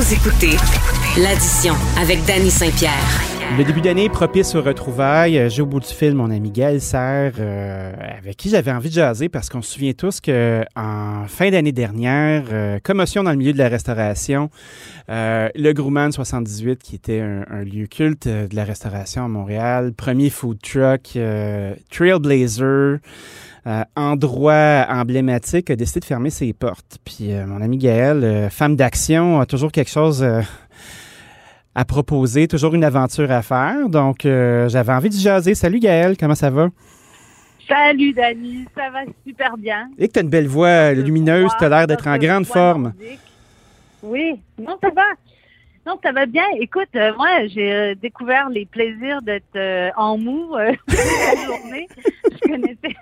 Vous 0.00 0.14
écoutez 0.14 0.56
l'addition 1.20 1.74
avec 1.98 2.24
Danny 2.24 2.50
Saint-Pierre. 2.50 3.20
Le 3.58 3.64
début 3.64 3.82
d'année 3.82 4.08
propice 4.08 4.54
aux 4.54 4.62
retrouvailles. 4.62 5.50
J'ai 5.50 5.60
au 5.60 5.66
bout 5.66 5.80
du 5.80 5.88
fil 5.88 6.14
mon 6.14 6.30
ami 6.30 6.50
Gaël 6.50 6.80
Serre, 6.80 7.34
euh, 7.38 7.92
avec 8.16 8.38
qui 8.38 8.48
j'avais 8.48 8.72
envie 8.72 8.88
de 8.88 8.94
jaser 8.94 9.28
parce 9.28 9.50
qu'on 9.50 9.60
se 9.60 9.74
souvient 9.74 9.92
tous 9.92 10.22
que 10.22 10.64
en 10.74 11.26
fin 11.26 11.50
d'année 11.50 11.72
dernière, 11.72 12.44
euh, 12.50 12.78
commotion 12.82 13.24
dans 13.24 13.32
le 13.32 13.36
milieu 13.36 13.52
de 13.52 13.58
la 13.58 13.68
restauration, 13.68 14.48
euh, 15.10 15.50
le 15.54 15.72
Grumman 15.74 16.12
78, 16.12 16.82
qui 16.82 16.94
était 16.94 17.20
un, 17.20 17.44
un, 17.50 17.62
lieu 17.62 17.86
culte 17.86 18.26
de 18.26 18.56
la 18.56 18.64
restauration 18.64 19.26
à 19.26 19.28
Montréal, 19.28 19.92
premier 19.94 20.30
food 20.30 20.62
truck, 20.62 21.18
Trailblazer. 21.90 23.00
Euh, 23.70 23.84
endroit 23.94 24.84
emblématique, 24.88 25.70
a 25.70 25.76
décidé 25.76 26.00
de 26.00 26.04
fermer 26.04 26.30
ses 26.30 26.52
portes. 26.52 26.98
Puis 27.04 27.30
euh, 27.30 27.46
mon 27.46 27.60
ami 27.60 27.78
Gaël, 27.78 28.24
euh, 28.24 28.50
femme 28.50 28.74
d'action, 28.74 29.38
a 29.38 29.46
toujours 29.46 29.70
quelque 29.70 29.90
chose 29.90 30.26
à 31.76 31.84
proposer, 31.84 32.48
toujours 32.48 32.74
une 32.74 32.82
aventure 32.82 33.30
à 33.30 33.42
faire. 33.42 33.88
Donc, 33.88 34.22
j'avais 34.22 34.92
envie 34.92 35.10
de 35.10 35.14
jaser. 35.14 35.54
Salut 35.54 35.78
Gaël, 35.78 36.16
comment 36.18 36.34
ça 36.34 36.50
va? 36.50 36.68
Salut 37.68 38.12
Dani, 38.12 38.64
ça 38.74 38.90
va 38.90 39.00
super 39.24 39.56
bien. 39.56 39.88
Et 39.98 40.08
que 40.08 40.14
tu 40.14 40.18
as 40.18 40.22
une 40.22 40.30
belle 40.30 40.48
voix 40.48 40.92
lumineuse, 40.92 41.52
tu 41.56 41.64
as 41.64 41.68
l'air 41.68 41.86
d'être 41.86 42.08
en 42.08 42.18
grande 42.18 42.46
forme. 42.46 42.92
Oui, 44.02 44.40
non, 44.58 44.76
ça 44.82 44.88
va. 44.90 45.04
Non, 45.86 45.96
ça 46.02 46.10
va 46.10 46.26
bien. 46.26 46.44
Écoute, 46.58 46.88
moi, 47.16 47.46
j'ai 47.46 47.94
découvert 48.02 48.48
les 48.48 48.66
plaisirs 48.66 49.22
d'être 49.22 49.92
en 49.96 50.18
mou 50.18 50.56
la 50.56 50.72
journée. 51.46 51.86
Je 52.24 52.48
connaissais, 52.48 52.96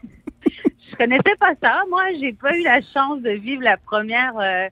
connaissais 0.98 1.36
pas 1.38 1.52
ça. 1.62 1.82
Moi, 1.88 2.02
j'ai 2.20 2.32
pas 2.32 2.54
eu 2.56 2.62
la 2.62 2.80
chance 2.82 3.22
de 3.22 3.30
vivre 3.30 3.62
la 3.62 3.76
première, 3.76 4.36
euh, 4.38 4.66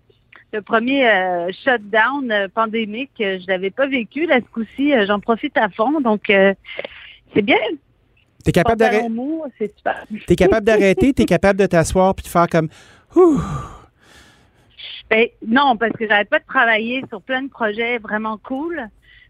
le 0.52 0.60
premier 0.60 1.08
euh, 1.08 1.50
shutdown 1.64 2.30
euh, 2.30 2.48
pandémique. 2.52 3.12
Je 3.18 3.46
l'avais 3.46 3.70
pas 3.70 3.86
vécu. 3.86 4.26
Là, 4.26 4.40
ce 4.40 4.52
coup-ci, 4.52 4.92
j'en 5.06 5.20
profite 5.20 5.56
à 5.56 5.68
fond. 5.68 6.00
Donc, 6.00 6.24
c'est 6.26 7.42
bien. 7.42 7.58
T'es 8.44 8.52
capable 8.52 8.78
d'arrêter. 8.78 9.08
T'es 10.26 10.36
capable 10.36 10.66
d'arrêter. 10.66 11.12
T'es 11.12 11.24
capable 11.24 11.58
de 11.58 11.66
t'asseoir 11.66 12.14
puis 12.14 12.24
de 12.24 12.28
faire 12.28 12.48
comme. 12.48 12.68
Ben, 15.08 15.28
non, 15.46 15.76
parce 15.76 15.92
que 15.92 16.06
j'arrête 16.08 16.28
pas 16.28 16.40
de 16.40 16.46
travailler 16.46 17.04
sur 17.08 17.22
plein 17.22 17.42
de 17.42 17.48
projets 17.48 17.98
vraiment 17.98 18.38
cool. 18.38 18.82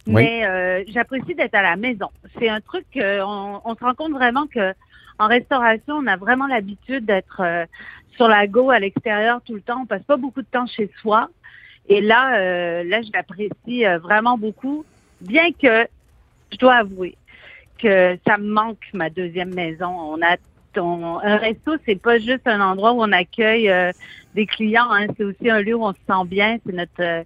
Mais 0.07 0.85
j'apprécie 0.89 1.35
d'être 1.35 1.55
à 1.55 1.63
la 1.63 1.77
maison. 1.77 2.09
C'est 2.39 2.49
un 2.49 2.61
truc, 2.61 2.87
on, 2.97 3.61
on 3.65 3.75
se 3.75 3.85
rend 3.85 3.95
compte 3.95 4.13
vraiment 4.13 4.47
que 4.47 4.73
en 5.19 5.29
restauration, 5.29 5.95
on 5.95 6.07
a 6.07 6.17
vraiment 6.17 6.47
l'habitude 6.47 7.05
d'être 7.05 7.41
euh, 7.41 7.65
sur 8.17 8.29
la 8.29 8.47
go 8.47 8.71
à 8.71 8.79
l'extérieur 8.79 9.41
tout 9.45 9.55
le 9.55 9.61
temps. 9.61 9.83
On 9.83 9.87
passe 9.87 10.03
pas 10.03 10.17
beaucoup 10.17 10.43
de 10.43 10.47
temps 10.47 10.67
chez 10.67 10.91
soi. 11.01 11.29
Et 11.89 12.01
là, 12.01 12.37
euh, 12.37 12.85
là, 12.85 13.03
je 13.03 13.11
l'apprécie 13.13 13.87
euh, 13.87 13.99
vraiment 13.99 14.37
beaucoup, 14.37 14.85
bien 15.21 15.53
que 15.53 15.87
je 16.53 16.59
dois 16.59 16.77
avouer 16.77 17.17
que 17.79 18.19
ça 18.27 18.39
me 18.39 18.49
manque 18.49 18.85
ma 18.95 19.11
deuxième 19.11 19.55
maison. 19.55 19.89
On 19.89 20.23
a 20.23 20.37
un 20.79 21.37
resto, 21.37 21.73
c'est 21.87 22.01
pas 22.01 22.19
juste 22.19 22.47
un 22.47 22.61
endroit 22.61 22.93
où 22.93 23.03
on 23.03 23.13
accueille 23.13 23.73
des 24.35 24.45
clients, 24.45 24.91
hein, 24.91 25.07
c'est 25.17 25.25
aussi 25.25 25.49
un 25.49 25.63
lieu 25.63 25.75
où 25.75 25.85
on 25.85 25.93
se 25.93 25.99
sent 26.07 26.27
bien. 26.27 26.59
C'est 26.67 26.75
notre 26.75 27.25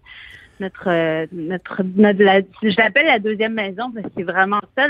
notre 0.60 1.26
notre, 1.32 1.82
notre 1.96 2.22
la, 2.22 2.40
je 2.62 2.76
l'appelle 2.76 3.06
la 3.06 3.18
deuxième 3.18 3.54
maison 3.54 3.90
parce 3.92 4.06
que 4.06 4.12
c'est 4.16 4.22
vraiment 4.22 4.60
ça. 4.76 4.86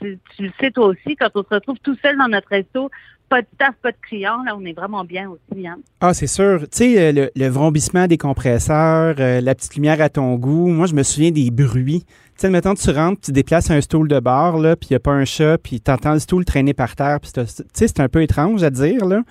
tu, 0.00 0.18
le 0.38 0.50
sais 0.60 0.70
toi 0.70 0.86
aussi, 0.86 1.16
quand 1.16 1.30
on 1.34 1.42
se 1.42 1.54
retrouve 1.54 1.78
tout 1.82 1.96
seul 2.02 2.16
dans 2.16 2.28
notre 2.28 2.48
resto, 2.48 2.90
pas 3.30 3.42
de 3.42 3.46
staff, 3.54 3.74
pas 3.80 3.92
de 3.92 3.96
clients, 4.02 4.42
là, 4.44 4.56
on 4.56 4.64
est 4.64 4.72
vraiment 4.72 5.04
bien 5.04 5.30
aussi. 5.30 5.66
Hein. 5.66 5.78
Ah, 6.00 6.12
c'est 6.12 6.26
sûr. 6.26 6.62
Tu 6.62 6.68
sais, 6.72 7.12
le, 7.12 7.30
le, 7.34 7.48
vrombissement 7.48 8.08
des 8.08 8.18
compresseurs, 8.18 9.14
euh, 9.20 9.40
la 9.40 9.54
petite 9.54 9.76
lumière 9.76 10.02
à 10.02 10.08
ton 10.08 10.34
goût. 10.34 10.66
Moi, 10.66 10.86
je 10.86 10.94
me 10.94 11.04
souviens 11.04 11.30
des 11.30 11.50
bruits. 11.52 12.04
Tu 12.40 12.46
sais, 12.46 12.50
mettons, 12.50 12.74
tu 12.74 12.90
rentres, 12.90 13.20
tu 13.20 13.32
déplaces 13.32 13.70
un 13.70 13.80
stool 13.80 14.08
de 14.08 14.18
bar, 14.18 14.58
là, 14.58 14.74
puis 14.74 14.88
il 14.90 14.92
n'y 14.94 14.96
a 14.96 15.00
pas 15.00 15.12
un 15.12 15.24
chat, 15.24 15.58
puis 15.58 15.80
tu 15.80 15.90
entends 15.90 16.14
le 16.14 16.18
stool 16.18 16.44
traîner 16.44 16.74
par 16.74 16.96
terre, 16.96 17.20
puis 17.20 17.30
tu 17.32 17.40
sais, 17.46 17.64
c'est 17.72 18.00
un 18.00 18.08
peu 18.08 18.22
étrange 18.22 18.62
à 18.64 18.70
dire, 18.70 19.04
là. 19.04 19.22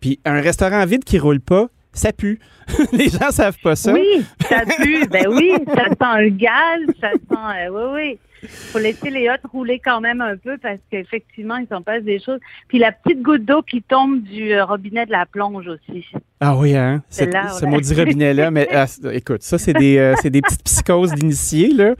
Puis 0.00 0.18
un 0.24 0.40
restaurant 0.40 0.84
vide 0.84 1.04
qui 1.04 1.18
roule 1.18 1.40
pas, 1.40 1.68
ça 1.94 2.12
pue. 2.12 2.38
Les 2.92 3.08
gens 3.08 3.30
savent 3.30 3.58
pas 3.62 3.76
ça. 3.76 3.92
Oui, 3.92 4.24
ça 4.48 4.62
pue. 4.78 5.06
ben 5.08 5.26
oui, 5.28 5.52
ça 5.74 5.84
sent 5.84 6.22
le 6.22 6.28
gaz, 6.30 6.80
ça 7.00 7.12
sent. 7.12 7.68
Euh, 7.68 7.68
oui, 7.70 7.92
oui 7.94 8.18
faut 8.48 8.78
laisser 8.78 9.10
les 9.10 9.28
hôtes 9.28 9.40
rouler 9.50 9.80
quand 9.84 10.00
même 10.00 10.20
un 10.20 10.36
peu 10.36 10.58
parce 10.58 10.78
qu'effectivement, 10.90 11.56
il 11.56 11.66
s'en 11.68 11.82
passe 11.82 12.02
des 12.02 12.20
choses. 12.20 12.40
Puis 12.68 12.78
la 12.78 12.92
petite 12.92 13.22
goutte 13.22 13.44
d'eau 13.44 13.62
qui 13.62 13.82
tombe 13.82 14.22
du 14.22 14.52
euh, 14.52 14.64
robinet 14.64 15.06
de 15.06 15.12
la 15.12 15.26
plonge 15.26 15.66
aussi. 15.66 16.04
Ah 16.40 16.56
oui, 16.56 16.76
hein? 16.76 17.02
Ce 17.08 17.64
maudit 17.64 17.94
robinet-là. 17.94 18.50
Mais 18.50 18.68
ah, 18.72 18.86
écoute, 19.12 19.42
ça, 19.42 19.58
c'est 19.58 19.72
des, 19.72 19.98
euh, 19.98 20.14
des 20.24 20.42
petites 20.42 20.64
psychoses 20.64 21.12
d'initiés, 21.12 21.72
là. 21.72 21.94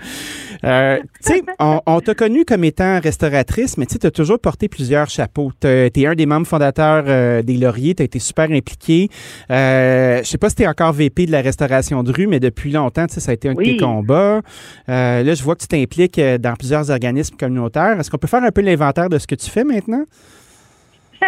Euh, 0.65 0.99
tu 1.25 1.33
sais, 1.33 1.43
on, 1.59 2.01
t'a 2.01 2.15
connu 2.15 2.45
comme 2.45 2.65
étant 2.65 3.01
restauratrice, 3.01 3.77
mais 3.79 3.87
tu 3.87 4.05
as 4.05 4.11
toujours 4.11 4.39
porté 4.39 4.69
plusieurs 4.69 5.09
chapeaux. 5.09 5.53
Tu 5.61 5.67
es 5.69 6.07
un 6.07 6.15
des 6.15 6.27
membres 6.27 6.47
fondateurs 6.47 7.43
des 7.43 7.57
Lauriers, 7.57 7.95
tu 7.95 8.03
as 8.03 8.07
été 8.07 8.19
super 8.19 8.51
impliqué. 8.51 9.09
Je 9.49 10.23
sais 10.25 10.39
pas 10.39 10.49
si 10.49 10.57
tu 10.57 10.63
es 10.63 10.67
encore 10.67 10.93
VP 10.93 11.27
de 11.27 11.33
la 11.33 11.43
restauration 11.43 12.03
de 12.03 12.13
rue, 12.13 12.27
mais 12.27 12.41
depuis 12.41 12.71
longtemps, 12.71 13.07
ça 13.09 13.31
a 13.31 13.35
été 13.35 13.49
un 13.49 13.55
de 13.55 13.63
tes 13.63 13.77
combats. 13.77 14.41
là, 14.89 15.35
je 15.35 15.43
vois 15.43 15.55
que 15.55 15.63
tu 15.63 15.69
t'impliques 15.69 16.21
dans 16.21 16.55
plusieurs 16.55 16.91
organismes 16.91 17.37
communautaires. 17.37 18.01
Est-ce 18.01 18.11
qu'on 18.11 18.19
peut 18.19 18.29
faire 18.29 18.43
un 18.43 18.51
peu 18.51 18.61
l'inventaire 18.61 19.09
de 19.09 19.19
ce 19.19 19.27
que 19.27 19.35
tu 19.35 19.51
fais 19.51 19.65
maintenant? 19.65 20.05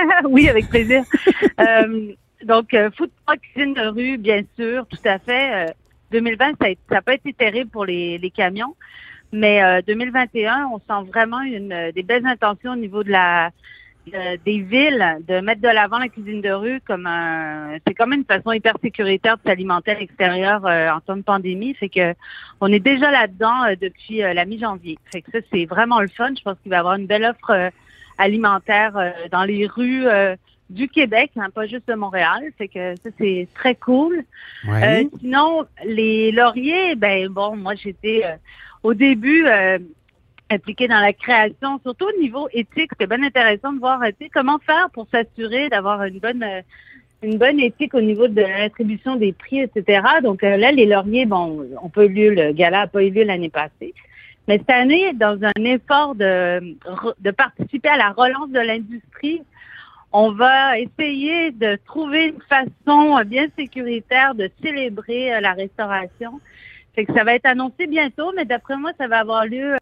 oui, 0.28 0.48
avec 0.48 0.68
plaisir. 0.68 1.04
euh, 1.60 2.12
donc, 2.44 2.74
euh, 2.74 2.90
food 2.96 3.10
cuisine 3.42 3.74
de 3.74 3.86
rue, 3.88 4.18
bien 4.18 4.42
sûr, 4.58 4.86
tout 4.86 4.98
à 5.04 5.18
fait. 5.18 5.74
2020, 6.12 6.48
euh, 6.48 6.74
ça 6.88 6.94
n'a 6.96 7.02
pas 7.02 7.14
été 7.14 7.32
terrible 7.32 7.70
pour 7.70 7.84
les, 7.84 8.32
camions, 8.34 8.74
mais 9.32 9.82
2021, 9.82 10.52
euh, 10.52 10.64
on 10.72 10.78
sent 10.78 11.08
vraiment 11.10 11.40
une, 11.40 11.90
des 11.94 12.02
belles 12.02 12.26
intentions 12.26 12.72
au 12.72 12.76
niveau 12.76 13.02
de 13.02 13.10
la 13.10 13.50
des 14.44 14.60
villes 14.60 15.18
de 15.26 15.40
mettre 15.40 15.60
de 15.60 15.68
l'avant 15.68 15.98
la 15.98 16.08
cuisine 16.08 16.40
de 16.40 16.50
rue 16.50 16.80
comme 16.86 17.06
un 17.06 17.76
c'est 17.86 17.94
comme 17.94 18.12
une 18.12 18.24
façon 18.24 18.52
hyper 18.52 18.74
sécuritaire 18.82 19.36
de 19.36 19.42
s'alimenter 19.44 19.92
à 19.92 19.98
l'extérieur 19.98 20.64
euh, 20.64 20.90
en 20.90 21.00
temps 21.00 21.16
de 21.16 21.22
pandémie. 21.22 21.74
Fait 21.74 21.88
que 21.88 22.14
on 22.60 22.72
est 22.72 22.80
déjà 22.80 23.10
là-dedans 23.10 23.64
euh, 23.64 23.74
depuis 23.80 24.22
euh, 24.22 24.32
la 24.32 24.44
mi-janvier. 24.44 24.98
Fait 25.12 25.22
que 25.22 25.30
ça 25.32 25.38
c'est 25.52 25.64
vraiment 25.64 26.00
le 26.00 26.08
fun. 26.08 26.30
Je 26.36 26.42
pense 26.42 26.56
qu'il 26.62 26.70
va 26.70 26.76
y 26.76 26.78
avoir 26.78 26.94
une 26.94 27.06
belle 27.06 27.24
offre 27.24 27.70
alimentaire 28.18 29.12
dans 29.30 29.44
les 29.44 29.66
rues 29.66 30.06
du 30.70 30.88
Québec 30.88 31.32
hein, 31.36 31.50
pas 31.54 31.66
juste 31.66 31.88
de 31.88 31.94
Montréal. 31.94 32.44
Fait 32.56 32.68
que 32.68 32.94
ça 33.02 33.10
c'est 33.18 33.48
très 33.54 33.74
cool. 33.74 34.24
Sinon 35.20 35.66
les 35.84 36.32
lauriers 36.32 36.94
ben 36.94 37.28
bon 37.28 37.56
moi 37.56 37.74
j'étais 37.74 38.24
au 38.82 38.94
début 38.94 39.46
impliqué 40.50 40.88
dans 40.88 41.00
la 41.00 41.12
création, 41.12 41.80
surtout 41.82 42.06
au 42.06 42.20
niveau 42.20 42.48
éthique. 42.52 42.90
C'est 42.98 43.08
bien 43.08 43.22
intéressant 43.22 43.72
de 43.72 43.78
voir 43.78 44.00
comment 44.32 44.58
faire 44.58 44.90
pour 44.90 45.06
s'assurer 45.10 45.68
d'avoir 45.68 46.04
une 46.04 46.18
bonne 46.18 46.42
euh, 46.42 46.62
une 47.22 47.38
bonne 47.38 47.58
éthique 47.58 47.94
au 47.94 48.00
niveau 48.00 48.28
de 48.28 48.42
l'attribution 48.42 49.16
des 49.16 49.32
prix, 49.32 49.60
etc. 49.60 50.02
Donc 50.22 50.44
euh, 50.44 50.56
là, 50.58 50.70
les 50.70 50.84
lauriers, 50.84 51.24
bon, 51.24 51.66
on 51.82 51.88
peut 51.88 52.04
eu 52.04 52.08
lieu, 52.12 52.30
le 52.34 52.52
gala 52.52 52.80
n'a 52.80 52.86
pas 52.86 53.02
eu 53.02 53.10
lieu 53.10 53.24
l'année 53.24 53.48
passée. 53.48 53.94
Mais 54.46 54.58
cette 54.58 54.70
année, 54.70 55.12
dans 55.14 55.38
un 55.42 55.64
effort 55.64 56.14
de, 56.14 56.76
participer 57.32 57.88
à 57.88 57.96
la 57.96 58.10
relance 58.10 58.50
de 58.50 58.60
l'industrie, 58.60 59.42
on 60.12 60.30
va 60.30 60.78
essayer 60.78 61.50
de 61.50 61.78
trouver 61.86 62.26
une 62.26 62.42
façon 62.48 63.20
bien 63.24 63.46
sécuritaire 63.58 64.34
de 64.34 64.50
célébrer 64.62 65.34
euh, 65.34 65.40
la 65.40 65.54
restauration. 65.54 66.38
Fait 66.96 67.04
que 67.04 67.12
ça 67.12 67.22
va 67.22 67.34
être 67.34 67.46
annoncé 67.46 67.86
bientôt, 67.86 68.32
mais 68.34 68.44
d'après 68.44 68.76
moi, 68.76 68.90
ça 68.98 69.06
va 69.06 69.20
avoir 69.20 69.44
lieu 69.44 69.76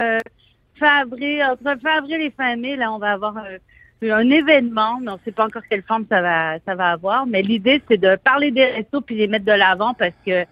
fin 0.78 1.02
avril, 1.02 1.42
entre 1.44 1.80
fin 1.80 1.98
avril 1.98 2.20
et 2.20 2.30
fin 2.30 2.56
mai, 2.56 2.76
là, 2.76 2.92
on 2.92 2.98
va 2.98 3.12
avoir 3.12 3.36
un, 3.38 4.10
un 4.10 4.30
événement. 4.30 4.98
Mais 5.00 5.10
on 5.10 5.14
ne 5.14 5.20
sait 5.24 5.32
pas 5.32 5.46
encore 5.46 5.62
quelle 5.68 5.82
forme 5.82 6.04
ça 6.08 6.20
va, 6.20 6.58
ça 6.66 6.74
va 6.74 6.90
avoir. 6.90 7.26
Mais 7.26 7.42
l'idée, 7.42 7.82
c'est 7.88 7.98
de 7.98 8.16
parler 8.16 8.50
des 8.50 8.64
restos 8.64 9.00
puis 9.00 9.16
les 9.16 9.28
mettre 9.28 9.44
de 9.44 9.52
l'avant 9.52 9.94
parce 9.94 10.14
que 10.26 10.44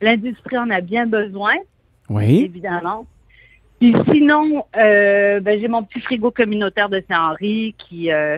l'industrie 0.00 0.58
en 0.58 0.70
a 0.70 0.80
bien 0.80 1.06
besoin. 1.06 1.54
Oui. 2.08 2.44
Évidemment. 2.44 3.06
Puis 3.78 3.94
sinon, 4.12 4.64
euh, 4.76 5.40
ben, 5.40 5.58
j'ai 5.60 5.68
mon 5.68 5.82
petit 5.82 6.00
frigo 6.00 6.30
communautaire 6.30 6.88
de 6.88 7.02
Saint-Henri 7.08 7.74
qui 7.78 8.12
euh, 8.12 8.36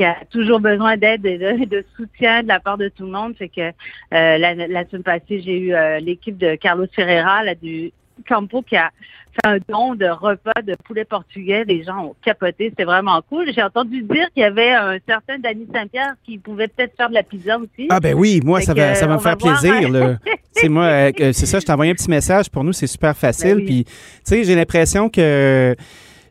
qui 0.00 0.04
a 0.06 0.16
toujours 0.30 0.60
besoin 0.60 0.96
d'aide 0.96 1.26
et 1.26 1.36
de, 1.66 1.84
soutien 1.94 2.42
de 2.42 2.48
la 2.48 2.58
part 2.58 2.78
de 2.78 2.88
tout 2.88 3.04
le 3.04 3.10
monde. 3.10 3.36
Fait 3.36 3.50
que 3.50 3.60
euh, 3.60 3.72
la, 4.10 4.54
la, 4.54 4.88
semaine 4.88 5.02
passée, 5.02 5.42
j'ai 5.42 5.58
eu 5.58 5.74
l'équipe 6.00 6.38
de 6.38 6.54
Carlos 6.54 6.86
Ferreira 6.90 7.44
là, 7.44 7.54
du 7.54 7.92
Campo 8.26 8.62
qui 8.62 8.76
a 8.76 8.90
fait 9.32 9.46
un 9.46 9.58
don 9.68 9.94
de 9.94 10.06
repas 10.06 10.62
de 10.62 10.74
poulet 10.86 11.04
portugais. 11.04 11.64
Les 11.64 11.84
gens 11.84 12.06
ont 12.06 12.16
capoté. 12.24 12.70
C'était 12.70 12.84
vraiment 12.84 13.20
cool. 13.28 13.52
J'ai 13.54 13.62
entendu 13.62 14.00
dire 14.02 14.28
qu'il 14.32 14.42
y 14.42 14.46
avait 14.46 14.72
un 14.72 14.96
certain 15.06 15.38
Danny 15.38 15.66
Saint-Pierre 15.70 16.14
qui 16.24 16.38
pouvait 16.38 16.68
peut-être 16.68 16.96
faire 16.96 17.10
de 17.10 17.14
la 17.14 17.22
pizza 17.22 17.58
aussi. 17.58 17.86
Ah 17.90 18.00
ben 18.00 18.14
oui, 18.14 18.40
moi, 18.42 18.62
ça 18.62 18.72
va, 18.72 18.94
ça 18.94 19.06
va 19.06 19.16
me 19.16 19.20
faire 19.20 19.36
plaisir. 19.36 20.18
c'est 20.52 20.68
moi, 20.70 20.84
euh, 20.84 21.12
c'est 21.32 21.46
ça, 21.46 21.60
je 21.60 21.66
t'ai 21.66 21.72
envoyé 21.72 21.92
un 21.92 21.94
petit 21.94 22.10
message. 22.10 22.48
Pour 22.50 22.64
nous, 22.64 22.72
c'est 22.72 22.86
super 22.86 23.14
facile. 23.14 23.56
Ben 23.56 23.66
Puis, 23.66 23.84
tu 23.84 23.92
sais, 24.24 24.44
j'ai 24.44 24.54
l'impression 24.54 25.10
que 25.10 25.76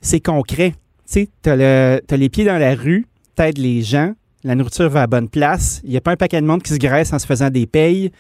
c'est 0.01 0.21
concret. 0.21 0.71
Tu 0.71 1.21
sais, 1.21 1.29
t'as, 1.43 1.53
as 1.53 2.17
les 2.17 2.29
pieds 2.29 2.45
dans 2.45 2.57
la 2.57 2.73
rue, 2.73 3.05
t'aides 3.39 3.57
les 3.57 3.81
gens, 3.81 4.11
la 4.43 4.53
nourriture 4.55 4.89
va 4.89 5.03
à 5.03 5.07
bonne 5.07 5.29
place. 5.29 5.79
Il 5.85 5.91
n'y 5.91 5.97
a 5.97 6.01
pas 6.01 6.11
un 6.11 6.15
paquet 6.17 6.41
de 6.41 6.45
monde 6.45 6.61
qui 6.61 6.73
se 6.73 6.77
graisse 6.77 7.13
en 7.13 7.19
se 7.19 7.25
faisant 7.25 7.49
des 7.49 7.65
payes 7.65 8.11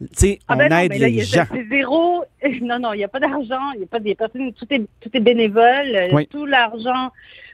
Tu 0.00 0.06
sais, 0.12 0.38
Ah 0.46 0.54
on 0.54 0.56
ben 0.58 0.68
non, 0.70 0.76
aide 0.78 0.90
mais 0.92 0.98
là, 1.00 1.08
les 1.08 1.20
gens. 1.24 1.44
C'est 1.52 1.68
zéro. 1.68 2.24
Non, 2.62 2.78
non, 2.78 2.92
il 2.92 2.98
n'y 2.98 3.04
a 3.04 3.08
pas 3.08 3.18
d'argent. 3.18 3.72
Il 3.74 3.78
n'y 3.78 3.84
a 3.84 3.88
pas 3.88 3.98
des 3.98 4.14
personnes. 4.14 4.52
Tout 4.52 4.66
est, 4.70 4.86
tout 5.00 5.10
est 5.12 5.20
bénévole. 5.20 5.90
euh, 5.96 6.08
Oui. 6.12 6.26
Tout 6.28 6.46
l'argent. 6.46 7.10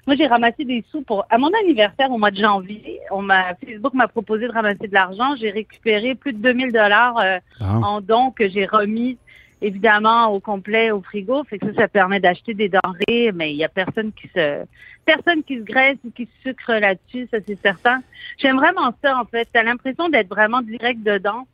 Moi, 0.07 0.17
j'ai 0.17 0.27
ramassé 0.27 0.65
des 0.67 0.85
sous 0.91 1.01
pour. 1.01 1.25
À 1.31 1.39
mon 1.39 1.51
anniversaire 1.63 2.11
au 2.11 2.19
mois 2.19 2.31
de 2.31 2.37
janvier, 2.37 3.01
on 3.11 3.23
m'a 3.23 3.55
Facebook 3.55 3.95
m'a 3.95 4.07
proposé 4.09 4.47
de 4.47 4.53
ramasser 4.53 4.87
de 4.87 4.93
l'argent. 4.93 5.35
J'ai 5.41 5.51
récupéré 5.51 6.15
plus 6.15 6.35
de 6.35 6.39
2000 6.39 6.73
dollars 6.73 7.17
euh, 7.19 7.39
Bon. 7.61 7.83
en 7.83 8.01
dons 8.03 8.31
que 8.31 8.47
j'ai 8.51 8.67
remis 8.67 9.17
évidemment 9.65 10.29
au 10.29 10.41
complet 10.41 10.91
au 10.91 11.01
frigo. 11.01 11.45
Fait 11.45 11.59
que 11.59 11.67
ça, 11.73 11.83
ça 11.83 11.89
permet 11.89 12.21
d'acheter 12.21 12.55
des 12.55 12.69
denrées, 12.69 13.33
mais 13.35 13.53
il 13.53 13.57
y 13.57 13.65
a 13.65 13.69
personne 13.69 14.13
qui 14.13 14.29
se 14.29 14.65
personne 15.05 15.43
qui 15.43 15.59
se 15.59 15.63
graisse 15.63 15.99
ou 16.05 16.11
qui 16.11 16.25
se 16.27 16.49
sucre 16.49 16.73
là-dessus, 16.73 17.29
ça 17.31 17.39
c'est 17.47 17.61
certain. 17.61 18.03
J'aime 18.39 18.57
vraiment 18.57 18.95
ça 19.03 19.19
en 19.19 19.25
fait. 19.25 19.49
T'as 19.53 19.63
l'impression 19.63 20.09
d'être 20.09 20.29
vraiment 20.29 20.63
direct 20.63 21.03
dedans. 21.03 21.47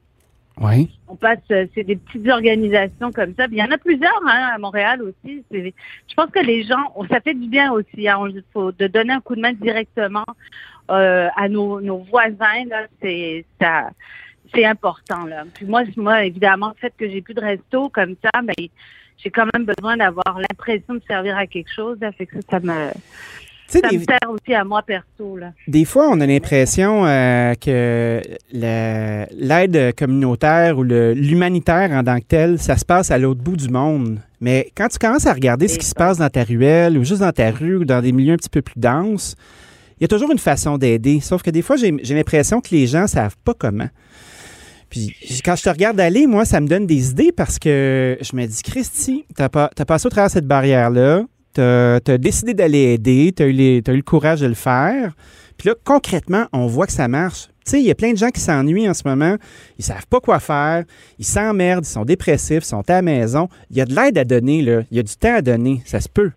Oui. 0.61 0.91
On 1.09 1.17
passe, 1.17 1.39
euh, 1.53 1.67
c'est 1.75 1.85
des 1.85 1.97
petites 1.97 2.29
organisations 2.29 3.11
comme 3.13 3.35
ça. 3.35 3.49
Puis 3.49 3.57
Il 3.57 3.61
y 3.61 3.63
en 3.63 3.71
a 3.71 3.79
plusieurs 3.79 4.21
hein, 4.27 4.51
à 4.55 4.59
Montréal 4.59 5.03
aussi. 5.03 5.43
Je 5.51 6.15
pense 6.15 6.31
que 6.31 6.45
les 6.45 6.65
gens, 6.65 6.95
ça 7.11 7.21
fait 7.21 7.35
du 7.35 7.49
bien 7.49 7.73
aussi. 7.73 8.09
Hein, 8.09 8.19
Il 8.29 8.45
faut 8.53 8.71
de 8.71 8.87
donner 8.87 9.15
un 9.15 9.21
coup 9.21 9.37
de 9.37 9.41
main 9.41 9.55
directement 9.55 10.27
euh, 10.91 11.29
à 11.35 11.49
nos, 11.49 11.81
nos 11.81 11.99
voisins. 11.99 12.65
Là, 12.69 12.87
c'est 13.01 13.47
ça, 13.61 13.91
c'est 14.55 14.65
important. 14.65 15.25
Là. 15.27 15.45
Puis 15.55 15.67
moi, 15.67 15.83
moi, 15.97 16.25
évidemment, 16.25 16.69
le 16.69 16.75
fait 16.81 16.93
que 16.99 17.09
j'ai 17.09 17.21
plus 17.23 17.35
de 17.35 17.41
resto 17.41 17.89
comme 17.89 18.15
ça, 18.23 18.31
mais 18.43 18.71
j'ai 19.23 19.31
quand 19.31 19.47
même 19.55 19.65
besoin 19.67 19.97
d'avoir 19.97 20.39
l'impression 20.39 20.95
de 20.95 21.03
servir 21.07 21.37
à 21.37 21.47
quelque 21.47 21.71
chose. 21.75 21.99
Là, 22.01 22.11
fait 22.13 22.27
que 22.27 22.37
ça, 22.37 22.41
ça 22.53 22.61
me, 22.61 22.91
ça 23.69 23.81
des, 23.89 23.99
me 23.99 24.03
sert 24.05 24.19
aussi 24.31 24.55
à 24.55 24.65
moi 24.65 24.83
perso. 24.83 25.37
Là. 25.37 25.53
des 25.69 25.85
fois, 25.85 26.09
on 26.09 26.21
a 26.21 26.27
l'impression 26.27 27.07
euh, 27.07 27.55
que 27.55 28.21
la- 28.53 29.27
l'aide 29.27 29.95
communautaire 29.97 30.79
ou 30.79 30.83
l'humanitaire 30.83 31.91
en 31.93 32.03
tant 32.03 32.19
que 32.19 32.25
tel, 32.27 32.59
ça 32.59 32.77
se 32.77 32.85
passe 32.85 33.11
à 33.11 33.19
l'autre 33.19 33.41
bout 33.43 33.57
du 33.57 33.69
monde. 33.69 34.19
Mais 34.41 34.71
quand 34.75 34.89
tu 34.89 34.99
commences 34.99 35.27
à 35.27 35.35
regarder 35.35 35.69
ce 35.69 35.79
qui 35.79 35.87
se 35.87 35.95
passe 35.95 36.17
dans 36.19 36.31
ta 36.31 36.43
ruelle 36.45 36.97
ou 36.97 37.05
juste 37.05 37.21
dans 37.21 37.33
ta 37.33 37.51
rue 37.51 37.77
ou 37.77 37.85
dans 37.85 38.01
des 38.01 38.13
milieux 38.13 38.33
un 38.33 38.37
petit 38.39 38.49
peu 38.49 38.63
plus 38.63 38.79
denses, 38.79 39.37
il 39.99 40.05
y 40.05 40.05
a 40.07 40.09
toujours 40.09 40.31
une 40.33 40.39
façon 40.39 40.79
d'aider. 40.79 41.21
Sauf 41.21 41.43
que 41.43 41.51
des 41.51 41.61
fois, 41.61 41.77
j'ai 41.77 41.93
l'impression 42.15 42.63
que 42.63 42.69
les 42.71 42.87
gens 42.87 43.07
savent 43.07 43.37
pas 43.45 43.53
comment. 43.53 43.89
Puis 44.91 45.15
quand 45.45 45.57
je 45.57 45.63
te 45.63 45.69
regarde 45.71 45.99
aller, 46.01 46.27
moi, 46.27 46.45
ça 46.45 46.61
me 46.61 46.67
donne 46.67 46.87
des 46.87 47.11
idées 47.11 47.33
parce 47.33 47.59
que 47.59 48.19
je 48.21 48.37
me 48.37 48.45
dis, 48.47 48.63
Christy, 48.63 49.25
t'as 49.37 49.49
pas, 49.49 49.71
t'as 49.75 49.85
passé 49.85 50.07
au 50.07 50.11
travers 50.11 50.29
de 50.29 50.33
cette 50.33 50.47
barrière-là, 50.47 51.25
t'as 51.55 51.97
as 51.97 52.19
décidé 52.19 52.55
d'aller 52.55 52.95
aider, 52.95 53.33
t'as 53.35 53.47
eu, 53.47 53.53
les- 53.53 53.83
t'as 53.83 53.93
eu 53.93 53.97
le 53.97 54.03
courage 54.03 54.41
de 54.41 54.47
le 54.47 54.55
faire. 54.55 55.13
Puis 55.57 55.69
là, 55.69 55.75
concrètement, 55.85 56.47
on 56.53 56.67
voit 56.67 56.87
que 56.87 56.93
ça 56.93 57.07
marche. 57.07 57.49
Tu 57.67 57.73
sais, 57.73 57.81
il 57.81 57.87
y 57.87 57.91
a 57.91 57.95
plein 57.95 58.13
de 58.13 58.17
gens 58.17 58.31
qui 58.31 58.41
s'ennuient 58.41 58.89
en 58.89 58.95
ce 58.95 59.03
moment. 59.05 59.37
Ils 59.79 59.85
savent 59.85 60.07
pas 60.09 60.19
quoi 60.21 60.41
faire. 60.41 60.85
Ils 61.19 61.25
s'emmerdent, 61.27 61.85
ils 61.85 61.89
sont 61.91 62.05
dépressifs, 62.07 62.65
ils 62.65 62.69
sont 62.69 62.89
à 62.89 62.95
la 62.95 63.03
maison. 63.03 63.49
Il 63.71 63.77
y 63.77 63.81
a 63.83 63.85
de 63.85 63.95
l'aide 63.95 64.17
à 64.17 64.25
donner, 64.25 64.63
là. 64.63 64.81
Il 64.91 64.97
y 64.97 65.01
a 65.01 65.03
du 65.03 65.15
temps 65.15 65.35
à 65.37 65.43
donner. 65.43 65.83
Ça 65.85 66.01
se 66.01 66.09
peut. 66.09 66.31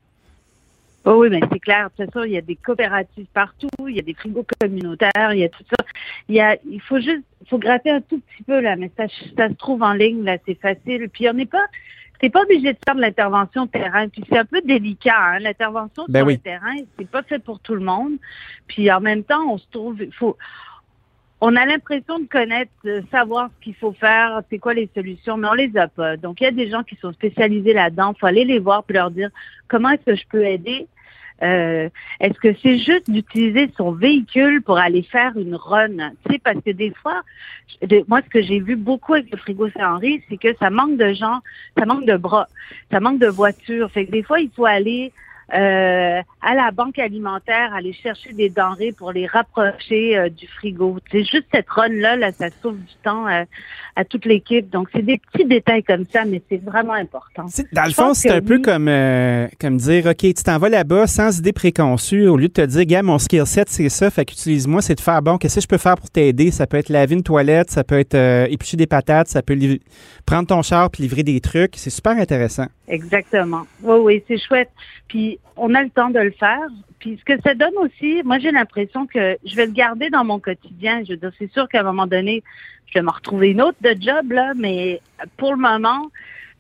Oh 1.06 1.16
oui, 1.22 1.30
mais 1.30 1.42
c'est 1.52 1.60
clair. 1.60 1.90
De 1.90 2.04
toute 2.04 2.14
façon, 2.14 2.26
il 2.26 2.34
y 2.34 2.38
a 2.38 2.42
des 2.42 2.56
coopératives 2.56 3.28
partout, 3.34 3.68
il 3.88 3.96
y 3.96 4.00
a 4.00 4.04
des 4.04 4.14
frigos 4.14 4.46
communautaires, 4.62 5.34
il 5.34 5.40
y 5.40 5.44
a 5.44 5.50
tout 5.50 5.64
ça. 5.70 5.86
Il 6.30 6.36
y 6.36 6.40
a, 6.40 6.58
il 6.66 6.82
faut 6.82 7.00
juste, 7.00 7.24
il 7.42 7.48
faut 7.50 7.58
gratter 7.58 7.90
un 7.90 8.02
tout 8.02 8.20
petit 8.20 8.44
peu 8.44 8.62
là, 8.62 8.76
mais 8.78 8.90
ça, 8.96 9.06
ça 9.38 9.50
se 9.50 9.54
trouve 9.54 9.84
en 9.84 9.94
ligne 9.94 10.24
là, 10.24 10.38
c'est 10.46 10.60
facile. 10.60 11.10
Puis 11.10 11.28
on 11.30 11.34
n'est 11.34 11.46
pas, 11.46 11.66
c'est 12.22 12.30
pas 12.30 12.44
obligé 12.44 12.72
de 12.72 12.78
faire 12.86 12.96
de 12.96 13.02
l'intervention 13.02 13.68
terrain. 13.68 14.08
Puis 14.08 14.24
c'est 14.30 14.38
un 14.38 14.46
peu 14.46 14.62
délicat, 14.62 15.18
hein. 15.18 15.40
L'intervention 15.40 16.06
Ben 16.08 16.20
sur 16.20 16.28
oui. 16.28 16.34
le 16.36 16.40
terrain, 16.40 16.76
c'est 16.98 17.10
pas 17.10 17.24
fait 17.24 17.40
pour 17.40 17.60
tout 17.60 17.76
le 17.76 17.84
monde. 17.84 18.14
Puis 18.68 18.90
en 18.90 19.02
même 19.02 19.24
temps, 19.24 19.44
on 19.50 19.58
se 19.58 19.68
trouve, 19.72 20.02
il 20.02 20.14
faut. 20.14 20.38
On 21.46 21.58
a 21.58 21.66
l'impression 21.66 22.20
de 22.20 22.26
connaître, 22.26 22.72
de 22.86 23.04
savoir 23.12 23.50
ce 23.50 23.66
qu'il 23.66 23.76
faut 23.76 23.92
faire, 23.92 24.42
c'est 24.50 24.60
quoi 24.60 24.74
les 24.74 24.90
solutions, 24.96 25.36
mais 25.36 25.50
on 25.50 25.54
les 25.54 25.76
a 25.76 25.90
pas. 25.90 26.16
Donc, 26.16 26.40
il 26.40 26.46
y 26.46 26.48
a 26.48 26.52
des 26.52 26.70
gens 26.70 26.84
qui 26.84 26.96
sont 26.96 27.12
spécialisés 27.12 27.74
là-dedans. 27.74 28.14
Faut 28.18 28.28
aller 28.28 28.46
les 28.46 28.60
voir 28.60 28.86
puis 28.86 28.96
leur 28.96 29.12
dire 29.12 29.30
comment 29.68 29.90
est-ce 29.90 30.06
que 30.06 30.16
je 30.16 30.24
peux 30.30 30.46
aider. 30.46 30.88
Euh, 31.42 31.90
est-ce 32.22 32.40
que 32.40 32.56
c'est 32.64 32.78
juste 32.78 33.12
d'utiliser 33.12 33.70
son 33.76 33.92
véhicule 33.92 34.62
pour 34.62 34.78
aller 34.78 35.04
faire 35.04 35.34
une 35.36 35.56
run? 35.56 36.12
Tu 36.26 36.32
sais, 36.32 36.40
parce 36.42 36.62
que 36.66 36.72
des 36.72 36.94
fois, 36.94 37.24
moi, 38.08 38.22
ce 38.24 38.30
que 38.30 38.42
j'ai 38.42 38.62
vu 38.62 38.78
beaucoup 38.78 39.16
avec 39.16 39.30
le 39.30 39.38
frigo 39.38 39.68
Saint-Henri, 39.72 40.24
c'est 40.30 40.38
que 40.38 40.56
ça 40.62 40.70
manque 40.70 40.96
de 40.96 41.12
gens, 41.12 41.40
ça 41.78 41.86
manque 41.86 42.06
de 42.06 42.16
bras, 42.16 42.48
ça 42.90 43.02
manque 43.02 43.20
de 43.20 43.28
voitures. 43.28 43.92
Fait 43.92 44.06
que 44.06 44.12
des 44.12 44.24
fois, 44.24 44.40
il 44.40 44.50
faut 44.56 44.66
aller 44.66 45.12
euh, 45.54 46.22
à 46.42 46.56
la 46.56 46.72
banque 46.72 47.00
alimentaire, 47.00 47.74
aller 47.74 47.94
chercher 47.94 48.34
des 48.34 48.50
denrées 48.50 48.92
pour 48.92 49.12
les 49.12 49.28
rapprocher 49.28 50.18
euh, 50.18 50.30
du 50.30 50.48
frigo. 50.48 50.98
C'est 51.12 51.24
juste 51.24 51.46
cette 51.54 51.70
run-là, 51.70 52.16
là, 52.16 52.32
ça 52.32 52.48
sauve 52.62 52.78
du 52.78 52.94
temps 53.04 53.28
euh, 53.28 53.44
à 53.96 54.04
toute 54.04 54.26
l'équipe. 54.26 54.70
Donc, 54.70 54.90
c'est 54.94 55.04
des 55.04 55.20
petits 55.20 55.46
détails 55.46 55.84
comme 55.84 56.06
ça, 56.12 56.26
mais 56.26 56.42
c'est 56.50 56.62
vraiment 56.62 56.94
important. 56.94 57.46
Dans 57.72 57.84
le 57.84 57.90
Je 57.90 57.96
fond, 57.96 58.14
c'est 58.14 58.32
un 58.32 58.42
peu 58.42 58.60
comme, 58.60 58.88
euh, 58.88 59.48
comme 59.60 59.78
dire, 59.78 60.08
OK, 60.08 60.18
tu 60.18 60.34
t'en 60.34 60.58
vas 60.58 60.70
là-bas 60.70 61.08
sans 61.08 61.38
idée 61.38 61.54
préconçue, 61.54 62.28
au 62.28 62.38
lieu 62.38 62.48
de 62.48 62.54
te 62.54 62.66
dire, 62.66 62.86
gars, 62.86 63.04
mon 63.04 63.20
skill 63.20 63.46
set, 63.46 63.70
c'est 63.70 63.90
ça, 63.90 64.10
fait 64.10 64.26
qu'utilise-moi, 64.26 64.82
c'est 64.82 64.96
de 64.96 65.02
faire, 65.02 65.22
bon, 65.22 65.38
qu'est-ce 65.38 65.56
que 65.56 65.62
je 65.62 65.68
peux 65.68 65.78
faire 65.78 65.96
pour 65.96 66.10
t'aider? 66.10 66.52
Ça 66.52 66.68
peut 66.68 66.78
être 66.78 66.90
laver 66.90 67.16
une 67.16 67.24
toilette, 67.24 67.72
ça 67.72 67.84
peut 67.84 68.00
être 68.00 68.16
éplucher 68.50 68.78
des 68.78 68.88
patates, 68.88 69.28
ça 69.28 69.42
peut 69.42 69.58
prendre 70.26 70.48
ton 70.48 70.62
char 70.62 70.90
puis 70.90 71.04
livrer 71.04 71.24
des 71.24 71.40
trucs. 71.40 71.76
C'est 71.78 71.90
super 71.90 72.18
intéressant. 72.18 72.68
Exactement. 72.88 73.66
Oui, 73.82 73.98
oui, 74.00 74.24
c'est 74.28 74.38
chouette. 74.38 74.72
Puis 75.08 75.40
on 75.56 75.74
a 75.74 75.84
le 75.84 75.90
temps 75.90 76.10
de 76.10 76.20
le 76.20 76.32
faire. 76.32 76.68
Puis 77.00 77.20
ce 77.20 77.26
que 77.26 77.42
ça 77.42 77.54
donne 77.54 77.76
aussi, 77.80 78.22
moi 78.24 78.40
j'ai 78.40 78.52
l'impression 78.52 79.08
que 79.08 79.38
je 79.46 79.56
vais 79.56 79.66
le 79.66 79.72
garder 79.72 80.10
dans 80.10 80.24
mon 80.24 80.40
quotidien. 80.40 81.04
Je 81.04 81.12
veux 81.12 81.18
dire, 81.18 81.32
c'est 81.38 81.52
sûr 81.52 81.68
qu'à 81.70 81.82
un 81.82 81.84
moment 81.84 82.08
donné, 82.08 82.44
je 82.88 82.94
vais 82.96 83.04
me 83.04 83.12
retrouver 83.12 83.50
une 83.50 83.62
autre 83.62 83.78
de 83.82 83.96
job 84.00 84.32
là, 84.32 84.54
mais 84.56 85.02
pour 85.38 85.52
le 85.52 85.60
moment, 85.60 86.10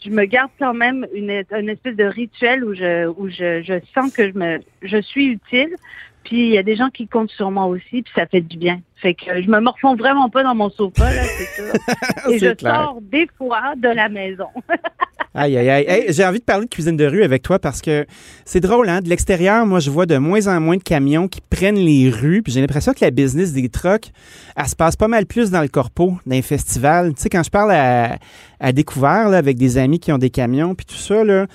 je 0.03 0.09
me 0.09 0.25
garde 0.25 0.51
quand 0.59 0.73
même 0.73 1.05
une, 1.13 1.43
une 1.51 1.69
espèce 1.69 1.95
de 1.95 2.05
rituel 2.05 2.63
où 2.63 2.73
je 2.73 3.07
où 3.07 3.29
je, 3.29 3.61
je 3.61 3.79
sens 3.93 4.13
que 4.13 4.29
je 4.31 4.37
me 4.37 4.59
je 4.81 5.01
suis 5.01 5.27
utile. 5.27 5.75
Puis 6.23 6.47
il 6.47 6.53
y 6.53 6.57
a 6.57 6.63
des 6.63 6.77
gens 6.77 6.89
qui 6.89 7.07
comptent 7.07 7.31
sur 7.31 7.51
moi 7.51 7.65
aussi, 7.65 8.01
puis 8.01 8.13
ça 8.15 8.25
fait 8.25 8.39
du 8.39 8.57
bien. 8.57 8.79
Fait 8.95 9.13
que 9.13 9.41
je 9.41 9.49
me 9.49 9.59
morfonds 9.59 9.95
vraiment 9.95 10.29
pas 10.29 10.43
dans 10.43 10.55
mon 10.55 10.69
sofa 10.69 11.13
là, 11.13 11.23
c'est 11.23 11.61
sûr. 11.61 11.73
Et 12.31 12.39
je 12.39 12.53
clair. 12.53 12.75
sors 12.75 13.01
des 13.01 13.27
fois 13.37 13.73
de 13.75 13.89
la 13.89 14.07
maison. 14.07 14.47
Aïe, 15.35 15.57
aïe, 15.57 15.69
aïe. 15.69 16.05
J'ai 16.09 16.23
envie 16.25 16.39
de 16.39 16.43
parler 16.43 16.65
de 16.65 16.69
cuisine 16.69 16.95
de 16.95 17.05
rue 17.07 17.23
avec 17.23 17.41
toi 17.41 17.57
parce 17.57 17.81
que 17.81 18.05
c'est 18.45 18.59
drôle, 18.59 18.87
hein? 18.87 18.99
De 19.01 19.09
l'extérieur, 19.09 19.65
moi, 19.65 19.79
je 19.79 19.89
vois 19.89 20.05
de 20.05 20.17
moins 20.17 20.45
en 20.47 20.61
moins 20.61 20.77
de 20.77 20.83
camions 20.83 21.27
qui 21.27 21.41
prennent 21.41 21.75
les 21.77 22.11
rues. 22.11 22.43
Puis 22.43 22.53
j'ai 22.53 22.61
l'impression 22.61 22.93
que 22.93 23.03
la 23.03 23.09
business 23.09 23.51
des 23.51 23.67
trucks, 23.67 24.11
elle 24.55 24.67
se 24.67 24.75
passe 24.75 24.95
pas 24.95 25.07
mal 25.07 25.25
plus 25.25 25.49
dans 25.49 25.61
le 25.61 25.69
corpo, 25.69 26.17
dans 26.27 26.35
les 26.35 26.43
festivals. 26.43 27.15
Tu 27.15 27.21
sais, 27.23 27.29
quand 27.29 27.41
je 27.41 27.49
parle 27.49 27.71
à, 27.71 28.71
découvert 28.73 29.29
là, 29.29 29.37
avec 29.37 29.57
des 29.57 29.79
amis 29.79 29.99
qui 29.99 30.11
ont 30.11 30.19
des 30.19 30.29
camions, 30.29 30.75
puis 30.75 30.85
tout 30.85 30.93
ça, 30.93 31.23
là, 31.23 31.47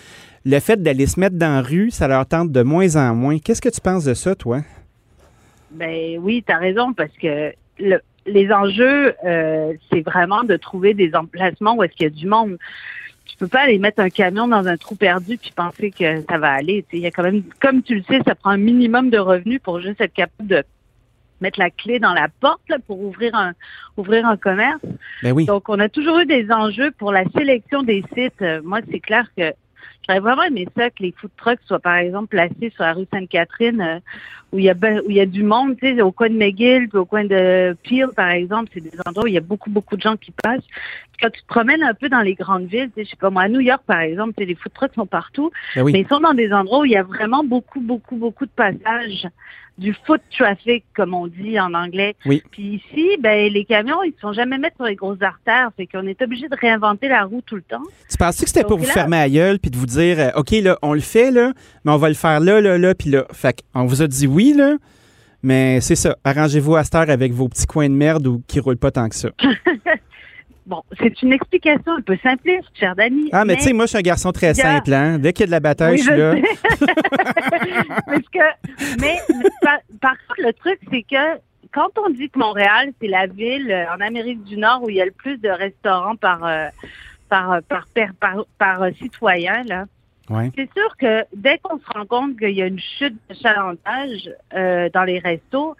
le 0.45 0.59
fait 0.59 0.83
d'aller 0.83 1.07
se 1.07 1.21
mettre 1.21 1.37
dans 1.37 1.55
la 1.55 1.63
rue, 1.63 1.93
ça 1.93 2.09
leur 2.09 2.27
tente 2.27 2.51
de 2.51 2.63
moins 2.63 2.97
en 2.97 3.15
moins. 3.15 3.39
Qu'est-ce 3.39 3.63
que 3.63 3.69
tu 3.69 3.81
penses 3.81 4.05
de 4.05 4.15
ça, 4.15 4.35
toi? 4.35 4.61
Ben 5.71 6.19
oui, 6.21 6.43
tu 6.45 6.53
as 6.53 6.59
raison, 6.59 6.95
parce 6.95 7.13
que 7.21 7.53
le- 7.79 8.01
les 8.27 8.51
enjeux, 8.51 9.15
euh, 9.25 9.73
c'est 9.91 10.01
vraiment 10.01 10.43
de 10.43 10.57
trouver 10.57 10.95
des 10.95 11.15
emplacements 11.15 11.77
où 11.77 11.83
est-ce 11.83 11.93
qu'il 11.93 12.05
y 12.05 12.07
a 12.07 12.11
du 12.11 12.27
monde. 12.27 12.59
Tu 13.29 13.37
peux 13.37 13.47
pas 13.47 13.61
aller 13.61 13.79
mettre 13.79 14.01
un 14.01 14.11
camion 14.11 14.49
dans 14.49 14.67
un 14.67 14.77
trou 14.77 14.97
perdu 14.97 15.39
puis 15.39 15.53
penser 15.55 15.91
que 15.91 16.23
ça 16.29 16.39
va 16.39 16.53
aller. 16.53 16.85
Il 16.93 16.99
y 16.99 17.07
a 17.07 17.11
quand 17.11 17.23
même, 17.23 17.45
comme 17.61 17.83
tu 17.83 17.95
le 17.95 18.03
sais, 18.03 18.21
ça 18.27 18.35
prend 18.35 18.51
un 18.51 18.57
minimum 18.57 19.11
de 19.11 19.19
revenus 19.19 19.61
pour 19.63 19.81
juste 19.81 20.01
être 20.01 20.13
capable 20.13 20.49
de 20.49 20.65
mettre 21.41 21.61
la 21.61 21.71
clé 21.71 22.01
dans 22.01 22.15
la 22.15 22.29
porte 22.41 22.63
là, 22.69 22.79
pour 22.85 23.01
ouvrir 23.01 23.35
un 23.35 23.53
ouvrir 23.97 24.27
un 24.27 24.37
commerce. 24.37 24.81
Ben 25.23 25.33
oui. 25.33 25.45
Donc, 25.45 25.69
on 25.69 25.79
a 25.79 25.89
toujours 25.89 26.19
eu 26.19 26.27
des 26.27 26.51
enjeux 26.51 26.91
pour 26.93 27.13
la 27.13 27.25
sélection 27.37 27.83
des 27.83 28.03
sites. 28.15 28.43
Euh, 28.43 28.61
moi, 28.65 28.81
c'est 28.91 29.01
clair 29.01 29.27
que 29.37 29.53
j'aurais 30.09 30.21
vraiment 30.21 30.43
aimé 30.45 30.67
ça 30.77 30.91
que 30.91 31.03
les 31.03 31.13
food 31.13 31.31
trucks 31.37 31.61
soient, 31.67 31.79
par 31.81 31.97
exemple, 31.97 32.29
placés 32.29 32.73
sur 32.75 32.85
la 32.85 32.95
rue 32.95 33.07
Sainte-Catherine, 33.13 33.81
euh, 33.81 33.99
où 34.53 34.59
il 34.59 34.65
y 34.65 34.71
a 34.71 34.75
ben- 34.75 35.01
où 35.07 35.11
il 35.11 35.17
y 35.17 35.21
a 35.21 35.27
du 35.27 35.43
monde, 35.43 35.77
tu 35.79 35.95
sais, 35.95 36.01
au 36.03 36.11
coin 36.13 36.31
de 36.31 36.35
McGill, 36.37 36.89
puis 36.89 36.99
au 36.99 37.05
coin 37.05 37.25
de 37.25 37.77
Peel, 37.85 38.09
par 38.17 38.31
exemple. 38.31 38.71
C'est 38.73 38.81
des 38.81 38.93
endroits 39.07 39.25
où 39.25 39.27
il 39.27 39.35
y 39.35 39.39
a 39.39 39.43
beaucoup, 39.43 39.71
beaucoup 39.71 39.97
de 39.97 40.03
gens 40.03 40.17
qui 40.17 40.31
passent. 40.43 40.65
Quand 41.21 41.31
tu 41.31 41.43
te 41.43 41.47
promènes 41.47 41.83
un 41.83 41.95
peu 41.95 42.09
dans 42.09 42.21
les 42.23 42.35
grandes 42.35 42.67
villes, 42.67 42.91
tu 42.95 43.01
sais, 43.01 43.05
je 43.05 43.11
sais 43.11 43.17
pas 43.17 43.31
moi, 43.31 43.43
à 43.43 43.49
New 43.49 43.61
York, 43.61 43.83
par 43.87 44.01
exemple, 44.01 44.33
tu 44.37 44.43
sais, 44.45 44.49
les 44.49 44.55
food 44.55 44.73
trucks 44.73 44.95
sont 44.95 45.07
partout, 45.07 45.51
Ben 45.75 45.83
oui. 45.83 45.93
mais 45.93 46.01
ils 46.01 46.09
sont 46.09 46.21
dans 46.21 46.35
des 46.35 46.53
endroits 46.53 46.81
où 46.81 46.85
il 46.85 46.93
y 46.93 46.97
a 46.97 47.03
vraiment 47.03 47.45
beaucoup, 47.45 47.81
beaucoup, 47.81 48.17
beaucoup 48.17 48.47
de 48.47 48.51
passages 48.51 49.27
du 49.79 49.95
foot 50.07 50.21
traffic, 50.37 50.85
comme 50.97 51.15
on 51.15 51.29
dit 51.29 51.59
en 51.61 51.73
anglais. 51.73 52.17
Oui. 52.27 52.43
Puis 52.51 52.83
ici, 52.91 53.17
ben 53.21 53.53
les 53.53 53.65
camions, 53.65 54.03
ils 54.03 54.09
ne 54.13 54.21
sont 54.21 54.33
jamais 54.33 54.59
mettre 54.59 54.75
sur 54.75 54.87
les 54.87 54.97
grosses 54.97 55.23
artères, 55.23 55.71
fait 55.77 55.87
qu'on 55.87 56.05
est 56.09 56.21
obligé 56.21 56.49
de 56.49 56.57
réinventer 56.61 57.07
la 57.09 57.23
roue 57.23 57.43
tout 57.47 57.55
le 57.55 57.63
temps. 57.63 57.83
Tu 58.11 58.17
penses 58.17 58.41
que 58.41 58.49
c'était 58.49 58.65
pour 58.65 58.79
vous 58.79 58.85
fermer 58.87 59.19
la 59.19 59.31
gueule 59.31 59.61
puis 59.61 59.71
de 59.71 59.77
vous 59.77 59.87
dire, 59.87 59.98
euh, 60.03 60.31
OK, 60.37 60.51
là, 60.63 60.79
on 60.83 60.95
le 60.95 61.01
fait, 61.01 61.31
là, 61.31 61.53
mais 61.85 61.93
on 61.93 61.97
va 61.97 62.09
le 62.09 62.15
faire 62.15 62.41
là, 62.41 62.61
là, 62.61 62.79
là, 62.79 62.95
puis 62.95 63.11
là. 63.11 63.25
Fait 63.33 63.63
qu'on 63.73 63.87
vous 63.87 64.03
a 64.03 64.07
dit 64.07 64.27
oui, 64.27 64.55
là, 64.57 64.75
mais 65.43 65.81
c'est 65.81 65.97
ça. 65.97 66.17
Arrangez-vous 66.25 66.77
à 66.77 66.85
cette 66.85 66.95
heure 66.95 67.11
avec 67.11 67.33
vos 67.33 67.49
petits 67.49 67.67
coins 67.67 67.89
de 67.89 67.95
merde 67.95 68.27
ou 68.27 68.43
qui 68.49 68.61
roulent 68.61 68.77
pas 68.79 68.91
tant 68.91 69.09
que 69.09 69.15
ça. 69.15 69.29
Bon, 70.67 70.83
c'est 71.01 71.23
une 71.23 71.33
explication 71.33 71.93
un 71.97 72.03
peu 72.03 72.15
simpliste, 72.23 72.69
cher 72.79 72.95
Dani. 72.95 73.31
Ah, 73.33 73.47
mais, 73.47 73.57
tu 73.57 73.63
sais, 73.63 73.73
moi, 73.73 73.87
je 73.87 73.89
suis 73.89 73.97
un 73.97 74.03
garçon 74.03 74.33
très 74.33 74.49
a- 74.49 74.55
simple, 74.55 74.93
hein. 74.93 75.19
Dès 75.19 75.33
qu'il 75.33 75.45
y 75.45 75.45
a 75.45 75.47
de 75.47 75.51
la 75.53 75.61
bataille, 75.61 75.93
Oui, 75.93 75.99
je 75.99 76.03
suis 76.03 76.15
là. 76.15 76.35
Parce 78.07 78.29
que, 78.31 79.01
mais 79.01 79.17
par, 79.63 79.79
par 79.99 80.13
contre, 80.29 80.41
le 80.47 80.53
truc, 80.53 80.79
c'est 80.93 81.03
que 81.11 81.41
quand 81.73 81.89
on 81.97 82.11
dit 82.11 82.29
que 82.29 82.39
Montréal, 82.39 82.93
c'est 83.01 83.09
la 83.09 83.27
ville 83.27 83.71
euh, 83.71 83.85
en 83.97 84.01
Amérique 84.01 84.45
du 84.45 84.59
Nord 84.59 84.83
où 84.83 84.91
il 84.91 84.97
y 84.97 85.01
a 85.01 85.07
le 85.07 85.11
plus 85.11 85.39
de 85.39 85.49
restaurants 85.49 86.17
par 86.17 86.45
euh, 86.45 86.67
par, 87.29 87.63
par, 87.63 87.87
par, 88.21 88.45
par, 88.59 88.95
citoyen, 88.95 89.63
là, 89.65 89.85
c'est 90.57 90.71
sûr 90.73 90.97
que 90.99 91.25
dès 91.35 91.59
qu'on 91.59 91.79
se 91.79 91.87
rend 91.87 92.05
compte 92.05 92.39
qu'il 92.39 92.51
y 92.51 92.63
a 92.63 92.67
une 92.67 92.79
chute 92.79 93.17
de 93.31 93.35
chalandage 93.35 94.31
dans 94.53 95.05
les 95.05 95.19
restos, 95.19 95.75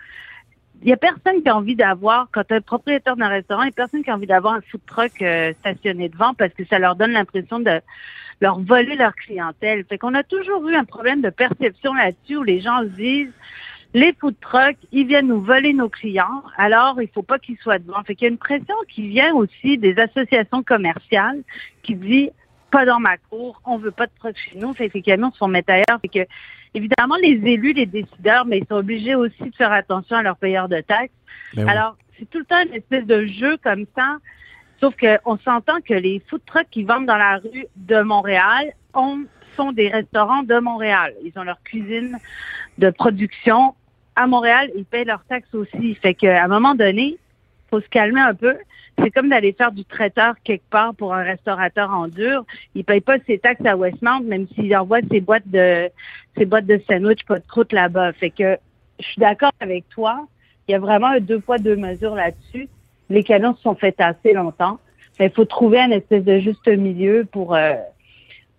il 0.81 0.87
n'y 0.87 0.93
a 0.93 0.97
personne 0.97 1.43
qui 1.43 1.49
a 1.49 1.57
envie 1.57 1.75
d'avoir, 1.75 2.29
quand 2.33 2.51
un 2.53 2.61
propriétaire 2.61 3.17
d'un 3.17 3.29
restaurant, 3.29 3.63
il 3.63 3.67
n'y 3.67 3.73
a 3.73 3.77
personne 3.77 4.03
qui 4.03 4.11
a 4.11 4.15
envie 4.15 4.27
d'avoir 4.27 4.55
un 4.55 4.61
food 4.61 4.81
truck 4.87 5.13
stationné 5.59 6.09
devant 6.09 6.35
parce 6.35 6.55
que 6.55 6.65
ça 6.65 6.79
leur 6.79 6.95
donne 6.97 7.13
l'impression 7.13 7.59
de 7.59 7.81
leur 8.41 8.61
voler 8.61 8.95
leur 8.95 9.15
clientèle. 9.15 9.85
Fait 9.85 9.99
qu'on 9.99 10.15
a 10.15 10.23
toujours 10.23 10.67
eu 10.69 10.75
un 10.75 10.85
problème 10.85 11.21
de 11.21 11.31
perception 11.31 11.95
là-dessus 11.95 12.37
où 12.37 12.43
les 12.43 12.61
gens 12.61 12.81
se 12.81 12.97
disent 12.97 13.33
les 13.95 14.15
food 14.21 14.35
trucks, 14.41 14.79
ils 14.93 15.07
viennent 15.07 15.29
nous 15.29 15.41
voler 15.41 15.73
nos 15.73 15.89
clients, 15.89 16.43
alors 16.57 17.01
il 17.01 17.09
faut 17.09 17.23
pas 17.23 17.39
qu'ils 17.39 17.57
soient 17.59 17.79
devant. 17.79 18.03
Fait 18.05 18.15
qu'il 18.15 18.27
y 18.27 18.29
a 18.29 18.33
une 18.33 18.39
pression 18.39 18.75
qui 18.89 19.09
vient 19.09 19.35
aussi 19.35 19.79
des 19.79 19.99
associations 19.99 20.63
commerciales 20.63 21.43
qui 21.83 21.95
dit 21.95 22.31
pas 22.71 22.85
dans 22.85 23.01
ma 23.01 23.17
cour, 23.17 23.63
on 23.65 23.79
veut 23.79 23.91
pas 23.91 24.07
de 24.07 24.13
trucks 24.19 24.37
chez 24.37 24.59
nous, 24.59 24.75
fait 24.75 24.91
que 24.91 24.95
les 24.95 25.03
camions 25.03 25.33
se 25.33 25.39
font 25.39 25.49
mettre 25.49 25.73
ailleurs. 25.73 26.01
Fait 26.03 26.09
que 26.09 26.31
évidemment 26.75 27.17
les 27.17 27.41
élus, 27.51 27.73
les 27.73 27.87
décideurs, 27.87 28.45
mais 28.45 28.59
ils 28.59 28.67
sont 28.67 28.77
obligés 28.77 29.15
aussi 29.15 29.43
de 29.43 29.55
faire 29.55 29.73
attention 29.73 30.17
à 30.17 30.23
leurs 30.23 30.37
payeurs 30.37 30.69
de 30.69 30.81
taxes. 30.81 31.15
Ben 31.55 31.67
alors 31.67 31.97
c'est 32.19 32.29
tout 32.29 32.39
le 32.39 32.45
temps 32.45 32.63
une 32.63 32.75
espèce 32.75 33.07
de 33.07 33.25
jeu 33.27 33.57
comme 33.59 33.87
ça. 33.97 34.19
Sauf 34.81 34.95
qu'on 34.97 35.39
s'entend 35.39 35.81
que 35.81 35.95
les 35.95 36.23
food 36.29 36.43
trucks 36.47 36.69
qui 36.71 36.85
vendent 36.85 37.07
dans 37.07 37.17
la 37.17 37.39
rue 37.39 37.67
de 37.77 38.01
Montréal 38.03 38.73
ont, 38.95 39.25
sont 39.57 39.73
des 39.73 39.89
restaurants 39.89 40.43
de 40.43 40.59
Montréal. 40.59 41.15
Ils 41.25 41.37
ont 41.37 41.43
leur 41.43 41.61
cuisine 41.63 42.19
de 42.77 42.91
production 42.91 43.75
à 44.19 44.27
Montréal. 44.27 44.71
Ils 44.77 44.85
payent 44.85 45.05
leurs 45.05 45.25
taxes 45.25 45.55
aussi. 45.55 45.95
Fait 45.97 46.15
qu'à 46.15 46.45
un 46.45 46.49
moment 46.49 46.75
donné, 46.75 47.19
faut 47.71 47.81
se 47.81 47.89
calmer 47.89 48.21
un 48.21 48.35
peu. 48.35 48.57
C'est 48.99 49.11
comme 49.11 49.29
d'aller 49.29 49.53
faire 49.53 49.73
du 49.73 49.85
traiteur 49.85 50.35
quelque 50.43 50.69
part 50.71 50.95
pour 50.95 51.15
un 51.15 51.23
restaurateur 51.23 51.91
en 51.91 52.09
dur. 52.09 52.45
Il 52.75 52.85
paye 52.85 53.01
pas 53.01 53.19
ses 53.27 53.39
taxes 53.39 53.65
à 53.65 53.77
Westmount, 53.77 54.25
même 54.25 54.47
s'il 54.55 54.77
envoie 54.77 55.01
ses 55.11 55.21
boîtes 55.21 55.49
de 55.49 55.89
ses 56.37 56.45
boîtes 56.45 56.67
de 56.67 56.81
sandwich, 56.89 57.25
pas 57.25 57.39
de 57.39 57.47
croûte 57.47 57.73
là-bas. 57.73 58.13
Fait 58.15 58.31
que 58.31 58.59
je 58.99 59.07
suis 59.07 59.21
d'accord 59.21 59.53
avec 59.61 59.89
toi. 59.89 60.27
Il 60.67 60.73
y 60.73 60.75
a 60.75 60.79
vraiment 60.79 61.09
un 61.09 61.21
deux 61.21 61.41
poids, 61.41 61.59
deux 61.59 61.77
mesures 61.77 62.15
là-dessus 62.15 62.69
les 63.11 63.25
canons 63.25 63.55
se 63.57 63.63
sont 63.63 63.75
faits 63.75 64.01
assez 64.01 64.33
longtemps. 64.33 64.79
Mais 65.19 65.27
il 65.27 65.33
faut 65.33 65.45
trouver 65.45 65.81
un 65.81 65.91
espèce 65.91 66.25
de 66.25 66.39
juste 66.39 66.69
milieu 66.69 67.27
pour, 67.31 67.55
euh, 67.55 67.75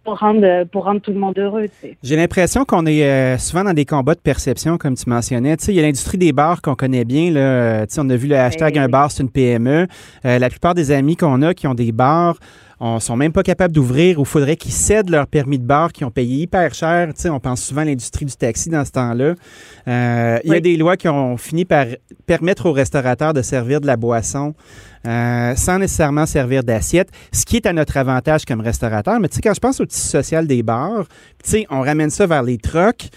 pour, 0.04 0.18
rendre, 0.18 0.64
pour 0.66 0.86
rendre 0.86 1.02
tout 1.02 1.12
le 1.12 1.20
monde 1.20 1.38
heureux. 1.38 1.66
J'ai 2.04 2.16
l'impression 2.16 2.66
qu'on 2.66 2.86
est 2.86 3.04
euh, 3.04 3.38
souvent 3.38 3.64
dans 3.64 3.74
des 3.74 3.86
combats 3.86 4.16
de 4.16 4.20
perception, 4.20 4.78
comme 4.78 4.96
tu 4.96 5.10
mentionnais. 5.10 5.56
il 5.68 5.74
y 5.74 5.80
a 5.80 5.82
l'industrie 5.82 6.18
des 6.18 6.32
bars 6.32 6.62
qu'on 6.62 6.76
connaît 6.76 7.06
bien. 7.06 7.32
Là. 7.32 7.86
on 7.98 8.10
a 8.10 8.16
vu 8.16 8.28
le 8.28 8.38
hashtag 8.38 8.78
Un 8.78 8.90
bar, 8.90 9.12
c'est 9.12 9.24
une 9.24 9.30
PME. 9.30 9.88
Euh, 10.26 10.40
la 10.40 10.50
plupart 10.50 10.74
des 10.74 10.92
amis 10.92 11.16
qu'on 11.16 11.42
a 11.42 11.54
qui 11.54 11.68
ont 11.68 11.76
des 11.76 11.92
bars, 11.92 12.38
on 12.82 13.00
sont 13.00 13.18
même 13.18 13.34
pas 13.34 13.44
capables 13.44 13.74
d'ouvrir 13.74 14.20
ou 14.20 14.26
faudrait 14.26 14.56
qu'ils 14.56 14.72
cèdent 14.72 15.10
leur 15.10 15.28
permis 15.28 15.60
de 15.60 15.66
bar 15.66 15.92
qui 15.92 16.06
ont 16.06 16.12
payé 16.12 16.44
hyper 16.44 16.74
cher. 16.74 17.10
Tu 17.14 17.22
sais, 17.22 17.30
on 17.30 17.40
pense 17.40 17.62
souvent 17.62 17.82
à 17.82 17.86
l'industrie 17.86 18.26
du 18.26 18.36
taxi 18.36 18.70
dans 18.70 18.86
ce 18.86 18.92
temps-là. 18.92 19.36
Euh, 19.88 20.40
il 20.46 20.54
y 20.54 20.56
a 20.56 20.62
des 20.62 20.78
lois 20.78 20.96
qui 20.96 21.10
ont 21.10 21.36
fini 21.36 21.66
par 21.66 21.86
permettre 22.26 22.68
aux 22.68 22.72
restaurateurs 22.72 23.34
de 23.34 23.42
servir 23.42 23.82
de 23.82 23.88
la 23.88 23.98
boisson 23.98 24.54
euh, 25.06 25.56
sans 25.56 25.80
nécessairement 25.80 26.26
servir 26.26 26.64
d'assiette, 26.64 27.10
ce 27.32 27.46
qui 27.46 27.56
est 27.56 27.66
à 27.66 27.74
notre 27.74 27.98
avantage 27.98 28.46
comme 28.46 28.62
restaurateur. 28.62 29.20
Mais 29.20 29.30
tu 29.30 29.36
sais, 29.36 29.42
quand 29.42 29.54
je 29.54 29.60
pense 29.60 29.80
au 29.80 29.86
tissu 29.86 30.08
social 30.08 30.48
des 30.48 30.64
bars, 30.64 31.06
tu 31.44 31.50
sais, 31.50 31.66
on 31.70 31.82
ramène 31.82 32.10
ça 32.10 32.26
vers 32.26 32.44
les 32.44 32.58
trocs, 32.58 33.08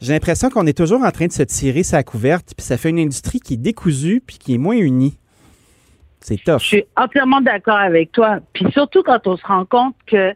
j'ai 0.00 0.12
l'impression 0.12 0.50
qu'on 0.50 0.66
est 0.66 0.76
toujours 0.76 1.02
en 1.02 1.10
train 1.10 1.26
de 1.26 1.32
se 1.32 1.42
tirer 1.42 1.82
sa 1.82 2.02
couverte, 2.02 2.52
puis 2.56 2.64
ça 2.64 2.76
fait 2.76 2.90
une 2.90 2.98
industrie 2.98 3.40
qui 3.40 3.54
est 3.54 3.58
décousue 3.58 4.22
puis 4.26 4.38
qui 4.38 4.54
est 4.54 4.58
moins 4.58 4.76
unie. 4.76 5.16
C'est 6.20 6.42
tough. 6.44 6.60
Je 6.60 6.66
suis 6.66 6.84
entièrement 6.96 7.40
d'accord 7.40 7.78
avec 7.78 8.12
toi. 8.12 8.40
Puis 8.52 8.66
surtout 8.72 9.02
quand 9.02 9.26
on 9.26 9.36
se 9.36 9.46
rend 9.46 9.64
compte 9.64 9.96
que 10.06 10.34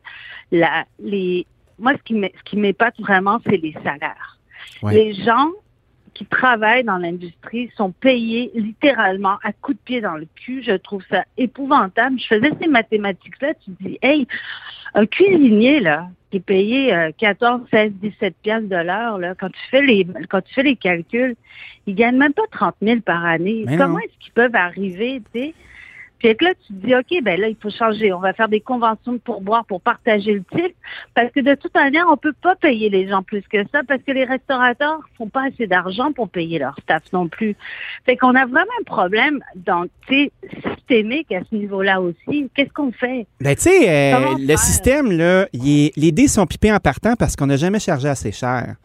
la, 0.50 0.84
les, 0.99 1.46
moi, 1.78 1.92
ce 1.94 2.32
qui 2.44 2.56
m'épate 2.56 2.99
vraiment, 3.00 3.38
c'est 3.44 3.56
les 3.56 3.75
salaires. 3.84 4.38
Les 4.82 5.14
gens 5.14 5.50
qui 6.14 6.25
travaillent 6.26 6.85
dans 6.85 6.99
l'industrie 6.99 7.71
sont 7.76 7.90
payés 7.90 8.50
littéralement 8.54 9.38
à 9.42 9.52
coups 9.52 9.76
de 9.76 9.83
pied 9.85 10.00
dans 10.00 10.14
le 10.14 10.26
cul. 10.37 10.62
Je 10.62 10.73
trouve 10.73 11.04
ça 11.11 11.25
épouvantable. 11.37 12.18
Je 12.18 12.26
faisais 12.26 12.52
ces 12.61 12.68
mathématiques-là. 12.68 13.54
Tu 13.64 13.71
dis, 13.80 13.99
hey, 14.00 14.26
un 14.94 15.06
cuisinier, 15.06 15.80
là, 15.80 16.09
qui 16.30 16.38
est 16.38 16.40
payé 16.40 17.11
14, 17.18 17.62
16, 17.71 17.92
17 17.94 18.35
piastres 18.42 18.68
de 18.68 18.76
l'heure, 18.76 19.18
là, 19.18 19.35
quand 19.38 19.50
tu 19.50 19.61
fais 19.71 19.83
les, 19.83 20.06
quand 20.28 20.40
tu 20.40 20.54
fais 20.54 20.62
les 20.62 20.76
calculs, 20.76 21.35
il 21.87 21.94
gagne 21.94 22.16
même 22.16 22.33
pas 22.33 22.47
30 22.50 22.76
000 22.80 23.00
par 23.00 23.25
année. 23.25 23.64
Comment 23.76 23.99
est-ce 23.99 24.18
qu'ils 24.21 24.33
peuvent 24.33 24.54
arriver, 24.54 25.21
tu 25.33 25.40
sais? 25.40 25.54
Puis 26.33 26.47
là, 26.47 26.52
tu 26.66 26.73
te 26.73 26.87
dis, 26.87 26.95
OK, 26.95 27.23
ben 27.23 27.38
là, 27.38 27.49
il 27.49 27.57
faut 27.61 27.71
changer. 27.71 28.12
On 28.12 28.21
va 28.21 28.33
faire 28.33 28.49
des 28.49 28.61
conventions 28.61 29.12
de 29.12 29.19
pourboire 29.19 29.66
pour 29.66 29.83
partager 29.83 30.33
le 30.33 30.45
titre. 30.57 30.75
Parce 31.14 31.31
que 31.33 31.40
de 31.40 31.54
toute 31.54 31.75
manière, 31.75 32.07
on 32.11 32.16
peut 32.16 32.33
pas 32.40 32.57
payer 32.57 32.88
les 32.88 33.09
gens 33.09 33.23
plus 33.23 33.43
que 33.43 33.59
ça 33.73 33.83
parce 33.87 34.02
que 34.02 34.12
les 34.12 34.25
restaurateurs 34.25 35.00
font 35.19 35.28
pas 35.28 35.49
assez 35.49 35.66
d'argent 35.66 36.12
pour 36.12 36.31
payer 36.31 36.59
leur 36.59 36.76
staff 36.83 37.02
non 37.12 37.28
plus. 37.28 37.57
Fait 38.07 38.16
qu'on 38.16 38.35
a 38.35 38.47
vraiment 38.47 38.64
un 38.81 38.85
problème 38.85 39.40
dans, 39.57 39.85
systémique 40.09 41.31
à 41.33 41.40
ce 41.50 41.54
niveau-là 41.54 42.00
aussi. 42.00 42.49
Qu'est-ce 42.54 42.73
qu'on 42.73 42.93
fait? 42.93 43.26
Ben, 43.40 43.54
tu 43.54 43.62
sais, 43.62 44.14
euh, 44.14 44.37
le 44.38 44.57
système, 44.57 45.12
là, 45.12 45.47
les 45.52 46.12
dés 46.12 46.28
sont 46.28 46.47
pipés 46.47 46.73
en 46.73 46.78
partant 46.78 47.14
parce 47.16 47.37
qu'on 47.37 47.47
n'a 47.47 47.57
jamais 47.57 47.81
chargé 47.81 48.09
assez 48.09 48.33
cher. 48.33 48.76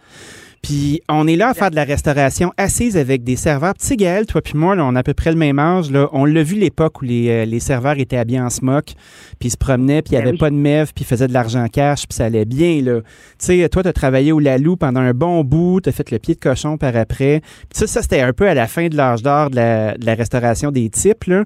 Puis 0.61 1.01
on 1.07 1.27
est 1.27 1.35
là 1.35 1.49
à 1.49 1.53
faire 1.53 1.71
de 1.71 1.75
la 1.75 1.83
restauration 1.83 2.51
assise 2.57 2.97
avec 2.97 3.23
des 3.23 3.35
serveurs. 3.35 3.73
Tu 3.75 3.85
sais, 3.85 3.95
Gaël, 3.95 4.25
toi 4.25 4.41
puis 4.41 4.57
moi, 4.57 4.75
là, 4.75 4.85
on 4.85 4.95
a 4.95 4.99
à 4.99 5.03
peu 5.03 5.13
près 5.13 5.31
le 5.31 5.37
même 5.37 5.59
âge. 5.59 5.91
Là. 5.91 6.09
On 6.11 6.25
l'a 6.25 6.43
vu 6.43 6.55
l'époque 6.55 7.01
où 7.01 7.05
les, 7.05 7.29
euh, 7.29 7.45
les, 7.45 7.59
serveurs 7.59 7.97
étaient 7.97 8.17
habillés 8.17 8.41
en 8.41 8.49
smock, 8.49 8.93
puis 9.39 9.47
ils 9.47 9.51
se 9.51 9.57
promenaient, 9.57 10.01
puis 10.01 10.13
il 10.13 10.17
n'y 10.17 10.23
ben 10.23 10.29
avait 10.29 10.37
pas 10.37 10.49
de 10.49 10.55
mève, 10.55 10.91
puis 10.93 11.03
ils 11.03 11.07
faisaient 11.07 11.27
de 11.27 11.33
l'argent 11.33 11.65
cash, 11.67 12.07
puis 12.07 12.15
ça 12.15 12.25
allait 12.25 12.45
bien. 12.45 12.81
Là. 12.81 13.01
Tu 13.01 13.45
sais, 13.45 13.69
toi, 13.69 13.83
tu 13.83 13.89
as 13.89 13.93
travaillé 13.93 14.31
au 14.31 14.39
Lalou 14.39 14.75
pendant 14.75 14.99
un 14.99 15.13
bon 15.13 15.43
bout, 15.43 15.81
tu 15.81 15.89
as 15.89 15.91
fait 15.91 16.11
le 16.11 16.19
pied 16.19 16.35
de 16.35 16.39
cochon 16.39 16.77
par 16.77 16.95
après. 16.95 17.41
Puis 17.41 17.79
ça, 17.79 17.87
ça 17.87 18.01
c'était 18.01 18.21
un 18.21 18.33
peu 18.33 18.47
à 18.47 18.53
la 18.53 18.67
fin 18.67 18.87
de 18.87 18.97
l'âge 18.97 19.21
d'or 19.21 19.49
de 19.49 19.55
la, 19.55 19.97
de 19.97 20.05
la, 20.05 20.15
restauration 20.15 20.71
des 20.71 20.89
types. 20.89 21.25
Là. 21.25 21.43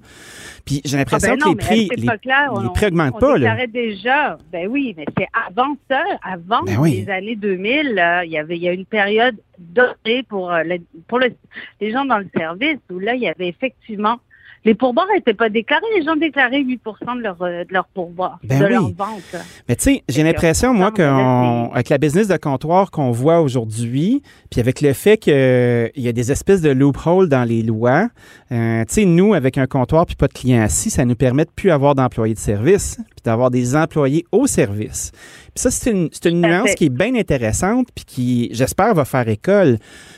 Puis 0.65 0.81
j'ai 0.85 0.97
l'impression 0.97 1.33
ah 1.33 1.35
ben 1.35 1.43
que 1.43 1.49
les 1.49 1.55
prix, 1.55 1.89
les, 1.97 2.05
prix 2.73 2.85
augmentent 2.85 3.19
pas. 3.19 3.37
Là. 3.37 3.67
déjà. 3.67 4.37
Ben 4.51 4.67
oui, 4.69 4.93
mais 4.97 5.05
c'est 5.17 5.27
avant 5.33 5.75
ça, 5.89 6.01
avant 6.21 6.63
ben 6.63 6.81
les 6.83 7.09
années 7.09 7.35
2000, 7.35 8.01
il 8.25 8.31
y 8.31 8.37
avait 8.37 8.55
il 8.55 8.63
y 8.63 8.69
a 8.69 8.71
une 8.71 8.85
période 8.85 9.35
dorée 9.59 10.23
pour, 10.27 10.51
euh, 10.51 10.63
pour 11.07 11.19
les 11.19 11.91
gens 11.91 12.05
dans 12.05 12.17
le 12.17 12.27
service 12.35 12.79
où 12.89 12.99
là, 12.99 13.13
il 13.13 13.23
y 13.23 13.27
avait 13.27 13.47
effectivement 13.47 14.19
les 14.65 14.75
pourboires 14.75 15.07
n'étaient 15.13 15.33
pas 15.33 15.49
déclarés. 15.49 15.85
Les 15.95 16.03
gens 16.03 16.15
déclaraient 16.15 16.61
8% 16.61 17.17
de 17.17 17.21
leur, 17.21 17.41
euh, 17.41 17.63
de 17.63 17.73
leur 17.73 17.85
pourboire, 17.87 18.39
ben 18.43 18.59
de 18.59 18.65
leur 18.65 18.89
vente. 18.89 19.35
Mais 19.67 19.75
tu 19.75 19.83
sais, 19.83 20.03
j'ai 20.07 20.23
l'impression, 20.23 20.73
moi, 20.73 20.91
qu'avec 20.91 21.89
la 21.89 21.97
business 21.97 22.27
de 22.27 22.37
comptoir 22.37 22.91
qu'on 22.91 23.11
voit 23.11 23.41
aujourd'hui, 23.41 24.21
puis 24.49 24.61
avec 24.61 24.81
le 24.81 24.93
fait 24.93 25.17
qu'il 25.17 25.91
y 25.95 26.07
a 26.07 26.11
des 26.11 26.31
espèces 26.31 26.61
de 26.61 26.69
loopholes 26.69 27.29
dans 27.29 27.43
les 27.43 27.61
lois, 27.61 28.07
euh, 28.51 28.83
tu 28.85 28.93
sais, 28.93 29.05
nous, 29.05 29.33
avec 29.33 29.57
un 29.57 29.67
comptoir 29.67 30.05
puis 30.05 30.15
pas 30.15 30.27
de 30.27 30.33
clients 30.33 30.61
assis, 30.61 30.89
ça 30.89 31.05
nous 31.05 31.15
permet 31.15 31.45
de 31.45 31.51
plus 31.51 31.71
avoir 31.71 31.95
d'employés 31.95 32.33
de 32.33 32.39
service, 32.39 32.99
d'avoir 33.23 33.51
des 33.51 33.75
employés 33.75 34.25
au 34.31 34.47
service. 34.47 35.11
Puis 35.53 35.61
ça, 35.61 35.71
c'est 35.71 35.91
une, 35.91 36.09
une 36.25 36.41
nuance 36.41 36.73
qui 36.75 36.85
est 36.85 36.89
bien 36.89 37.15
intéressante, 37.15 37.87
puis 37.93 38.05
qui, 38.05 38.49
j'espère, 38.51 38.93
va 38.93 39.05
faire 39.05 39.27
école. 39.27 39.77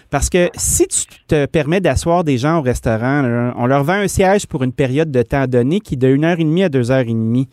Parce 0.09 0.29
que 0.29 0.50
si 0.55 0.88
tu 0.88 1.05
te 1.27 1.45
permets 1.45 1.81
d'asseoir 1.81 2.24
des 2.24 2.38
gens 2.38 2.59
au 2.59 2.62
restaurant, 2.62 3.51
on 3.57 3.65
leur 3.65 3.83
vend 3.83 3.93
un 3.93 4.07
siège 4.07 4.47
pour 4.47 4.63
une 4.63 4.71
période 4.71 5.12
de 5.12 5.21
temps 5.21 5.47
donné 5.47 5.79
qui 5.81 5.95
est 5.95 5.97
de 5.97 6.07
1 6.07 6.24
heure 6.24 6.39
et 6.39 6.43
demie 6.43 6.63
à 6.63 6.69
2 6.69 6.91
heures 6.91 7.00
et 7.00 7.05
demie. 7.05 7.50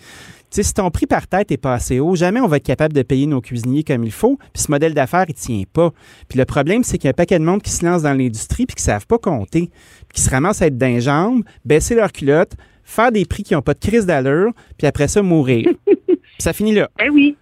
sais, 0.51 0.63
si 0.63 0.75
ton 0.75 0.91
prix 0.91 1.07
par 1.07 1.27
tête 1.27 1.51
est 1.51 1.57
pas 1.57 1.75
assez 1.75 1.99
haut, 1.99 2.15
jamais 2.15 2.41
on 2.41 2.47
va 2.47 2.59
être 2.59 2.67
capable 2.67 2.95
de 2.95 3.03
payer 3.03 3.27
nos 3.27 3.41
cuisiniers 3.41 3.83
comme 3.83 4.05
il 4.05 4.13
faut. 4.13 4.39
Puis 4.53 4.63
ce 4.63 4.71
modèle 4.71 4.95
d'affaires, 4.95 5.25
il 5.29 5.35
tient 5.35 5.65
pas. 5.73 5.91
Puis 6.29 6.39
le 6.39 6.45
problème, 6.45 6.85
c'est 6.85 6.99
qu'il 6.99 7.07
y 7.07 7.09
a 7.09 7.11
un 7.11 7.15
paquet 7.15 7.39
de 7.39 7.45
monde 7.45 7.63
qui 7.63 7.71
se 7.71 7.85
lance 7.85 8.03
dans 8.03 8.15
l'industrie 8.15 8.67
puis 8.67 8.77
qui 8.77 8.83
savent 8.83 9.07
pas 9.07 9.19
compter, 9.19 9.71
puis 10.09 10.15
qui 10.15 10.21
se 10.21 10.31
ramassent 10.31 10.63
à 10.63 10.67
être 10.67 10.79
d'un 10.79 11.01
jambe, 11.01 11.43
baisser 11.65 11.95
leur 11.95 12.13
culotte, 12.13 12.53
faire 12.93 13.13
des 13.13 13.25
prix 13.25 13.43
qui 13.43 13.55
n'ont 13.55 13.63
pas 13.63 13.75
de 13.75 13.81
crise 13.81 14.07
d'allure, 14.07 14.53
puis 14.79 14.87
après 14.87 15.09
ça, 15.09 15.23
mourir. 15.23 15.69
ça 16.39 16.53
finit 16.53 16.75
là. 16.75 16.91
Eh 17.01 17.09
oui. 17.09 17.37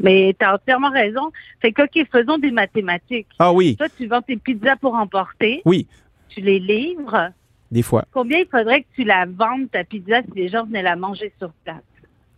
Mais 0.00 0.34
tu 0.38 0.44
as 0.44 0.54
entièrement 0.54 0.90
raison. 0.90 1.30
Fait 1.60 1.72
que, 1.72 1.82
OK, 1.82 2.06
faisons 2.12 2.38
des 2.38 2.50
mathématiques. 2.50 3.28
Ah 3.38 3.52
oui. 3.52 3.76
Toi, 3.76 3.88
tu 3.96 4.06
vends 4.06 4.22
tes 4.22 4.36
pizzas 4.36 4.76
pour 4.76 4.94
emporter. 4.94 5.62
Oui. 5.64 5.86
Tu 6.28 6.40
les 6.40 6.58
livres. 6.58 7.30
Des 7.70 7.82
fois. 7.82 8.04
Combien 8.12 8.38
il 8.38 8.46
faudrait 8.46 8.82
que 8.82 8.86
tu 8.94 9.04
la 9.04 9.26
vendes, 9.26 9.70
ta 9.70 9.84
pizza, 9.84 10.22
si 10.22 10.30
les 10.36 10.48
gens 10.48 10.64
venaient 10.64 10.82
la 10.82 10.96
manger 10.96 11.32
sur 11.38 11.50
place? 11.64 11.82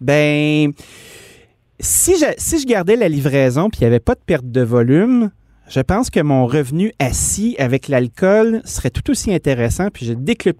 Ben, 0.01 0.73
si 1.81 2.17
je, 2.19 2.27
si 2.39 2.61
je 2.61 2.67
gardais 2.67 2.97
la 2.97 3.09
livraison 3.09 3.69
puis 3.69 3.81
il 3.81 3.85
n'y 3.85 3.89
avait 3.89 4.01
pas 4.01 4.15
de 4.15 4.21
perte 4.25 4.51
de 4.51 4.63
volume, 4.63 5.31
je 5.69 5.81
pense 5.81 6.09
que 6.09 6.21
mon 6.21 6.47
revenu 6.47 6.93
assis 6.99 7.57
avec 7.59 7.89
l'alcool 7.89 8.63
serait 8.65 8.91
tout 8.91 9.11
aussi 9.11 9.35
intéressant 9.35 9.89
puis 9.93 10.07
je 10.07 10.15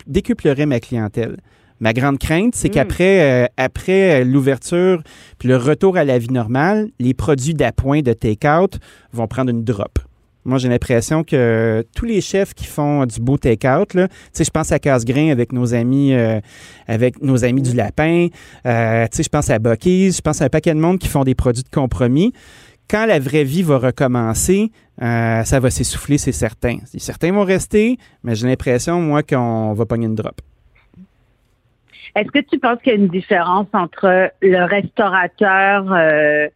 décuplerais 0.07 0.67
ma 0.67 0.81
clientèle. 0.81 1.37
Ma 1.81 1.93
grande 1.93 2.19
crainte, 2.19 2.55
c'est 2.55 2.69
hmm. 2.69 2.73
qu'après 2.73 3.45
euh, 3.45 3.47
après 3.57 4.21
euh, 4.21 4.25
l'ouverture 4.25 5.03
puis 5.39 5.49
le 5.49 5.57
retour 5.57 5.97
à 5.97 6.05
la 6.05 6.19
vie 6.19 6.33
normale, 6.33 6.89
les 6.99 7.15
produits 7.15 7.55
d'appoint 7.55 8.01
de 8.01 8.13
take-out 8.13 8.79
vont 9.13 9.29
prendre 9.29 9.51
une 9.51 9.65
drop. 9.65 9.99
Moi, 10.49 10.57
j'ai 10.57 10.71
l'impression 10.71 11.25
que 11.25 11.85
tous 11.95 12.07
les 12.07 12.23
chefs 12.23 12.55
qui 12.55 12.65
font 12.65 13.05
du 13.05 13.21
beau 13.21 13.37
take-out, 13.37 13.93
là, 13.93 14.09
tu 14.09 14.15
sais, 14.33 14.45
je 14.45 14.51
pense 14.51 14.73
à 14.73 14.79
Casse-Grain 14.79 15.31
avec 15.31 15.53
nos 15.53 15.75
amis, 15.75 16.15
euh, 16.15 16.41
avec 16.87 17.21
nos 17.21 17.45
amis 17.45 17.61
du 17.61 17.75
Lapin, 17.75 18.29
euh, 18.65 19.05
tu 19.11 19.17
sais, 19.19 19.23
je 19.25 19.29
pense 19.29 19.51
à 19.51 19.59
Bucky's, 19.59 20.17
je 20.17 20.23
pense 20.23 20.41
à 20.41 20.47
un 20.47 20.49
paquet 20.49 20.73
de 20.73 20.81
monde 20.81 20.99
qui 20.99 21.09
font 21.09 21.23
des 21.23 21.35
produits 21.35 21.65
de 21.65 21.69
compromis. 21.69 22.33
Quand 22.89 23.05
la 23.05 23.19
vraie 23.19 23.45
vie 23.45 23.63
va 23.63 23.77
recommencer, 23.77 24.73
euh, 25.03 25.45
ça 25.45 25.61
va 25.61 25.69
s'essouffler, 25.69 26.17
c'est 26.17 26.33
certain. 26.33 26.79
Certains 26.97 27.31
vont 27.31 27.45
rester, 27.45 27.99
mais 28.23 28.35
j'ai 28.35 28.47
l'impression, 28.47 29.03
moi, 29.03 29.23
qu'on 29.23 29.75
va 29.75 29.85
pogner 29.85 30.07
une 30.07 30.15
drop. 30.15 30.41
Est-ce 32.19 32.33
que 32.33 32.41
tu 32.41 32.59
penses 32.59 32.81
qu'il 32.83 32.93
y 32.93 32.97
a 32.97 32.99
une 32.99 33.07
différence 33.07 33.69
entre 33.73 34.33
le 34.43 34.65
restaurateur 34.65 35.93
euh, 35.93 36.49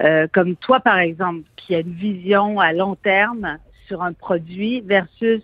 euh, 0.00 0.26
comme 0.32 0.56
toi, 0.56 0.80
par 0.80 0.98
exemple, 0.98 1.42
qui 1.54 1.76
a 1.76 1.78
une 1.78 1.92
vision 1.92 2.58
à 2.58 2.72
long 2.72 2.96
terme 2.96 3.58
sur 3.86 4.02
un 4.02 4.12
produit 4.12 4.80
versus 4.80 5.42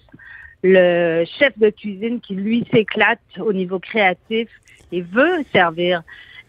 le 0.64 1.24
chef 1.38 1.56
de 1.60 1.70
cuisine 1.70 2.20
qui, 2.20 2.34
lui, 2.34 2.66
s'éclate 2.72 3.20
au 3.38 3.52
niveau 3.52 3.78
créatif 3.78 4.48
et 4.90 5.02
veut 5.02 5.44
servir 5.52 6.02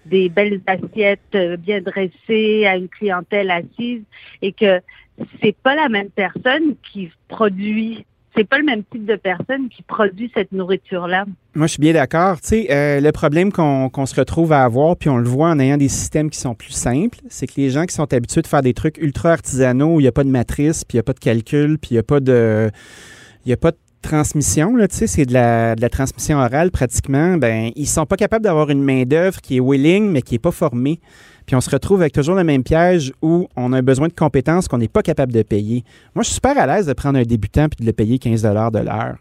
des 0.07 0.29
belles 0.29 0.61
assiettes 0.65 1.37
bien 1.59 1.81
dressées 1.81 2.65
à 2.65 2.77
une 2.77 2.89
clientèle 2.89 3.51
assise 3.51 4.01
et 4.41 4.53
que 4.53 4.81
c'est 5.39 5.55
pas 5.55 5.75
la 5.75 5.87
même 5.87 6.09
personne 6.09 6.75
qui 6.81 7.11
produit 7.27 8.07
c'est 8.37 8.47
pas 8.47 8.59
le 8.59 8.65
même 8.65 8.83
type 8.83 9.05
de 9.05 9.15
personne 9.15 9.67
qui 9.69 9.81
produit 9.81 10.31
cette 10.33 10.51
nourriture-là. 10.51 11.25
Moi, 11.55 11.65
je 11.65 11.71
suis 11.71 11.81
bien 11.81 11.93
d'accord. 11.93 12.39
Tu 12.39 12.47
sais, 12.49 12.67
euh, 12.69 13.01
le 13.01 13.11
problème 13.11 13.51
qu'on 13.51 14.05
se 14.05 14.15
retrouve 14.15 14.51
à 14.51 14.63
avoir, 14.63 14.95
puis 14.95 15.09
on 15.09 15.17
le 15.17 15.27
voit 15.27 15.49
en 15.49 15.59
ayant 15.59 15.77
des 15.77 15.89
systèmes 15.89 16.29
qui 16.29 16.39
sont 16.39 16.53
plus 16.53 16.71
simples, 16.71 17.17
c'est 17.29 17.47
que 17.47 17.53
les 17.57 17.71
gens 17.71 17.85
qui 17.85 17.95
sont 17.95 18.13
habitués 18.13 18.43
de 18.43 18.47
faire 18.47 18.61
des 18.61 18.73
trucs 18.73 18.97
ultra 18.99 19.31
artisanaux 19.31 19.95
où 19.95 19.99
il 19.99 20.03
n'y 20.03 20.09
a 20.09 20.11
pas 20.11 20.23
de 20.23 20.29
matrice, 20.29 20.83
puis 20.83 20.95
il 20.95 20.97
n'y 20.97 21.01
a 21.01 21.03
pas 21.03 21.13
de 21.13 21.19
calcul, 21.19 21.79
puis 21.79 21.91
il 21.91 21.93
n'y 21.95 21.99
a 21.99 22.03
pas 22.03 22.19
de... 22.19 22.69
Il 23.45 23.49
y 23.49 23.53
a 23.53 23.57
pas 23.57 23.71
de 23.71 23.77
transmission, 24.01 24.73
tu 24.77 24.85
sais, 24.91 25.07
c'est 25.07 25.25
de 25.25 25.33
la, 25.33 25.75
de 25.75 25.81
la, 25.81 25.89
transmission 25.89 26.37
orale 26.37 26.69
pratiquement, 26.69 27.37
ben 27.37 27.71
ils 27.75 27.87
sont 27.87 28.05
pas 28.05 28.15
capables 28.15 28.43
d'avoir 28.43 28.69
une 28.69 28.83
main-d'œuvre 28.83 29.41
qui 29.41 29.57
est 29.57 29.59
willing, 29.59 30.11
mais 30.11 30.21
qui 30.21 30.35
n'est 30.35 30.39
pas 30.39 30.51
formée. 30.51 30.99
Puis 31.47 31.55
on 31.55 31.61
se 31.61 31.69
retrouve 31.69 32.01
avec 32.01 32.13
toujours 32.13 32.35
le 32.35 32.43
même 32.43 32.61
piège 32.61 33.13
où 33.21 33.47
on 33.55 33.71
a 33.71 33.81
besoin 33.81 34.09
de 34.09 34.13
compétences 34.13 34.67
qu'on 34.67 34.77
n'est 34.77 34.89
pas 34.89 35.01
capable 35.01 35.31
de 35.31 35.41
payer. 35.41 35.85
Moi, 36.13 36.23
je 36.23 36.27
suis 36.27 36.35
super 36.35 36.57
à 36.57 36.67
l'aise 36.67 36.85
de 36.85 36.93
prendre 36.93 37.17
un 37.17 37.23
débutant 37.23 37.69
puis 37.69 37.81
de 37.81 37.85
le 37.85 37.93
payer 37.93 38.19
15 38.19 38.41
de 38.41 38.79
l'heure. 38.79 39.15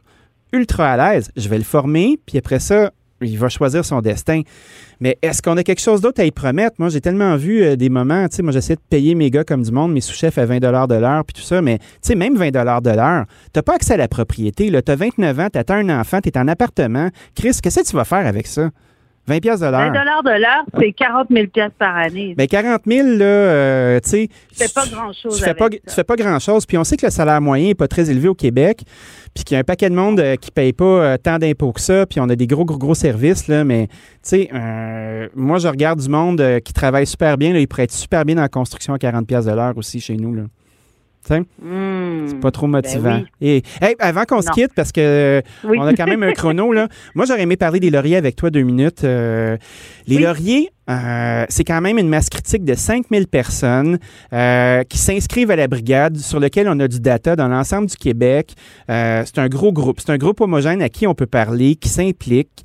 Ultra 0.52 0.92
à 0.92 1.14
l'aise. 1.14 1.30
Je 1.36 1.48
vais 1.48 1.58
le 1.58 1.64
former, 1.64 2.18
puis 2.26 2.36
après 2.36 2.58
ça, 2.58 2.90
il 3.20 3.38
va 3.38 3.48
choisir 3.48 3.84
son 3.84 4.00
destin. 4.00 4.42
Mais 4.98 5.18
est-ce 5.22 5.40
qu'on 5.40 5.56
a 5.56 5.62
quelque 5.62 5.80
chose 5.80 6.00
d'autre 6.00 6.20
à 6.20 6.24
y 6.24 6.32
promettre? 6.32 6.76
Moi, 6.78 6.88
j'ai 6.88 7.00
tellement 7.00 7.36
vu 7.36 7.62
euh, 7.62 7.76
des 7.76 7.88
moments, 7.88 8.28
tu 8.28 8.36
sais, 8.36 8.42
moi, 8.42 8.52
j'essaie 8.52 8.74
de 8.74 8.80
payer 8.90 9.14
mes 9.14 9.30
gars 9.30 9.44
comme 9.44 9.62
du 9.62 9.70
monde, 9.70 9.92
mes 9.92 10.00
sous-chefs 10.00 10.36
à 10.36 10.46
20 10.46 10.58
de 10.58 10.94
l'heure, 10.96 11.24
puis 11.24 11.40
tout 11.40 11.46
ça, 11.46 11.62
mais 11.62 11.78
tu 11.78 11.84
sais, 12.02 12.14
même 12.16 12.36
20 12.36 12.50
de 12.50 12.58
l'heure, 12.58 13.26
tu 13.52 13.62
pas 13.62 13.74
accès 13.74 13.94
à 13.94 13.98
la 13.98 14.08
propriété. 14.08 14.70
Tu 14.70 14.92
as 14.92 14.96
29 14.96 15.40
ans, 15.40 15.48
tu 15.52 15.58
as 15.58 15.74
un 15.74 16.00
enfant, 16.00 16.20
tu 16.20 16.28
es 16.28 16.38
en 16.38 16.48
appartement. 16.48 17.08
Chris, 17.36 17.56
qu'est-ce 17.62 17.80
que 17.80 17.88
tu 17.88 17.96
vas 17.96 18.04
faire 18.04 18.26
avec 18.26 18.46
ça? 18.48 18.70
20 19.26 19.40
pièces 19.40 19.60
de 19.60 19.66
l'heure. 19.66 19.92
20 19.92 20.22
de 20.22 20.40
l'heure, 20.40 20.64
c'est 20.78 20.92
40 20.92 21.26
000 21.30 21.46
pièces 21.48 21.72
par 21.78 21.96
année. 21.96 22.34
Bien, 22.36 22.46
40 22.46 22.82
000, 22.86 23.08
là, 23.08 23.24
euh, 23.24 24.00
tu 24.00 24.10
sais... 24.10 24.28
Tu 24.28 24.56
fais 24.56 24.72
pas 24.72 24.86
grand-chose 24.86 25.36
Tu 25.36 25.44
fais 25.44 25.54
pas, 25.54 25.68
tu 25.68 25.78
fais 25.88 26.04
pas 26.04 26.16
grand-chose. 26.16 26.64
Puis 26.66 26.78
on 26.78 26.84
sait 26.84 26.96
que 26.96 27.06
le 27.06 27.10
salaire 27.10 27.40
moyen 27.40 27.68
n'est 27.68 27.74
pas 27.74 27.88
très 27.88 28.08
élevé 28.10 28.28
au 28.28 28.34
Québec, 28.34 28.82
puis 29.34 29.44
qu'il 29.44 29.54
y 29.54 29.56
a 29.56 29.60
un 29.60 29.64
paquet 29.64 29.90
de 29.90 29.94
monde 29.94 30.20
euh, 30.20 30.36
qui 30.36 30.50
ne 30.50 30.54
paye 30.54 30.72
pas 30.72 30.84
euh, 30.84 31.16
tant 31.16 31.38
d'impôts 31.38 31.72
que 31.72 31.80
ça, 31.80 32.06
puis 32.06 32.20
on 32.20 32.28
a 32.28 32.36
des 32.36 32.46
gros, 32.46 32.64
gros, 32.64 32.78
gros 32.78 32.94
services, 32.94 33.48
là, 33.48 33.64
mais, 33.64 33.88
tu 33.88 33.94
sais, 34.22 34.50
moi, 35.34 35.58
je 35.58 35.68
regarde 35.68 36.00
du 36.00 36.08
monde 36.08 36.60
qui 36.64 36.72
travaille 36.72 37.06
super 37.06 37.36
bien, 37.36 37.52
là, 37.52 37.58
ils 37.58 37.66
pourraient 37.66 37.84
être 37.84 37.92
super 37.92 38.24
bien 38.24 38.36
dans 38.36 38.42
la 38.42 38.48
construction 38.48 38.94
à 38.94 38.98
40 38.98 39.26
pièces 39.26 39.46
de 39.46 39.52
l'heure 39.52 39.76
aussi 39.76 40.00
chez 40.00 40.16
nous, 40.16 40.34
là. 40.34 40.42
Hmm. 41.30 42.26
c'est 42.26 42.40
pas 42.40 42.50
trop 42.50 42.66
Ben 42.66 42.78
motivant. 42.78 43.22
Et 43.40 43.62
avant 43.98 44.24
qu'on 44.24 44.42
se 44.42 44.50
quitte, 44.50 44.72
parce 44.74 44.92
que 44.92 45.42
on 45.64 45.82
a 45.82 45.94
quand 45.94 46.06
même 46.06 46.22
un 46.22 46.32
chrono, 46.32 46.72
là. 46.72 46.88
Moi, 47.14 47.26
j'aurais 47.26 47.42
aimé 47.42 47.56
parler 47.56 47.80
des 47.80 47.90
lauriers 47.90 48.16
avec 48.16 48.36
toi 48.36 48.50
deux 48.50 48.62
minutes. 48.62 49.04
Euh, 49.04 49.56
les 50.06 50.18
lauriers, 50.18 50.70
euh, 50.88 51.44
c'est 51.48 51.64
quand 51.64 51.80
même 51.80 51.98
une 51.98 52.08
masse 52.08 52.28
critique 52.28 52.64
de 52.64 52.74
5000 52.74 53.26
personnes 53.26 53.98
euh, 54.32 54.84
qui 54.84 54.98
s'inscrivent 54.98 55.50
à 55.50 55.56
la 55.56 55.68
brigade, 55.68 56.16
sur 56.16 56.40
lequel 56.40 56.68
on 56.68 56.78
a 56.80 56.88
du 56.88 57.00
data 57.00 57.36
dans 57.36 57.48
l'ensemble 57.48 57.88
du 57.88 57.96
Québec. 57.96 58.54
c'est 58.88 59.38
un 59.38 59.48
gros 59.48 59.72
groupe. 59.72 60.00
C'est 60.00 60.12
un 60.12 60.18
groupe 60.18 60.40
homogène 60.40 60.82
à 60.82 60.88
qui 60.88 61.06
on 61.06 61.14
peut 61.14 61.26
parler, 61.26 61.76
qui 61.76 61.88
s'implique. 61.88 62.64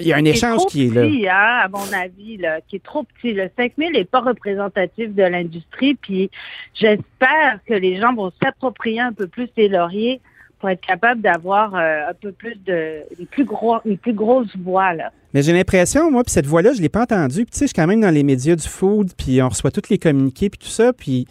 Il 0.00 0.08
y 0.08 0.12
a 0.12 0.16
un 0.16 0.24
échange 0.24 0.66
qui 0.66 0.86
est 0.86 0.94
là. 0.94 1.02
Petit, 1.02 1.28
hein, 1.28 1.60
à 1.64 1.68
mon 1.68 1.92
avis, 1.92 2.36
là, 2.36 2.60
qui 2.66 2.76
est 2.76 2.82
trop 2.82 3.04
petit. 3.04 3.32
Le 3.32 3.50
5000 3.56 3.92
n'est 3.92 4.04
pas 4.04 4.20
représentatif 4.20 5.14
de 5.14 5.22
l'industrie. 5.22 5.94
Puis 5.94 6.30
j'espère 6.74 7.60
que 7.66 7.74
les 7.74 7.96
gens 7.98 8.14
vont 8.14 8.32
s'approprier 8.42 9.00
un 9.00 9.12
peu 9.12 9.26
plus 9.26 9.48
des 9.56 9.68
lauriers 9.68 10.20
pour 10.58 10.68
être 10.68 10.84
capable 10.84 11.22
d'avoir 11.22 11.74
un 11.74 12.12
peu 12.20 12.32
plus 12.32 12.56
de 12.66 13.00
une 13.18 13.26
plus 13.26 13.44
gros 13.44 13.78
une 13.86 13.96
plus 13.96 14.12
grosse 14.12 14.54
voix 14.58 14.92
là. 14.92 15.10
Mais 15.32 15.42
j'ai 15.42 15.52
l'impression, 15.52 16.10
moi, 16.10 16.24
puis 16.24 16.32
cette 16.32 16.46
voix-là, 16.46 16.72
je 16.72 16.82
l'ai 16.82 16.88
pas 16.88 17.02
entendue. 17.02 17.44
Puis 17.44 17.52
tu 17.52 17.58
sais, 17.58 17.64
je 17.66 17.68
suis 17.68 17.74
quand 17.74 17.86
même 17.86 18.00
dans 18.00 18.12
les 18.12 18.24
médias 18.24 18.56
du 18.56 18.66
food, 18.66 19.12
puis 19.16 19.40
on 19.40 19.48
reçoit 19.48 19.70
tous 19.70 19.88
les 19.88 19.98
communiqués, 19.98 20.50
puis 20.50 20.58
tout 20.58 20.72
ça, 20.72 20.92
puis 20.92 21.26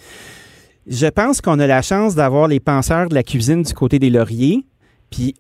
je 0.88 1.08
pense 1.08 1.42
qu'on 1.42 1.60
a 1.60 1.68
la 1.68 1.82
chance 1.82 2.16
d'avoir 2.16 2.48
les 2.48 2.60
penseurs 2.60 3.10
de 3.10 3.16
la 3.16 3.24
cuisine 3.24 3.62
du 3.62 3.74
côté 3.74 4.00
des 4.00 4.10
lauriers. 4.10 4.64
Puis 5.10 5.36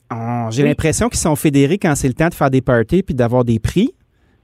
j'ai 0.49 0.63
l'impression 0.63 1.09
qu'ils 1.09 1.19
sont 1.19 1.35
fédérés 1.35 1.77
quand 1.77 1.95
c'est 1.95 2.07
le 2.07 2.13
temps 2.13 2.29
de 2.29 2.33
faire 2.33 2.49
des 2.49 2.61
parties 2.61 3.03
puis 3.03 3.15
d'avoir 3.15 3.45
des 3.45 3.59
prix. 3.59 3.93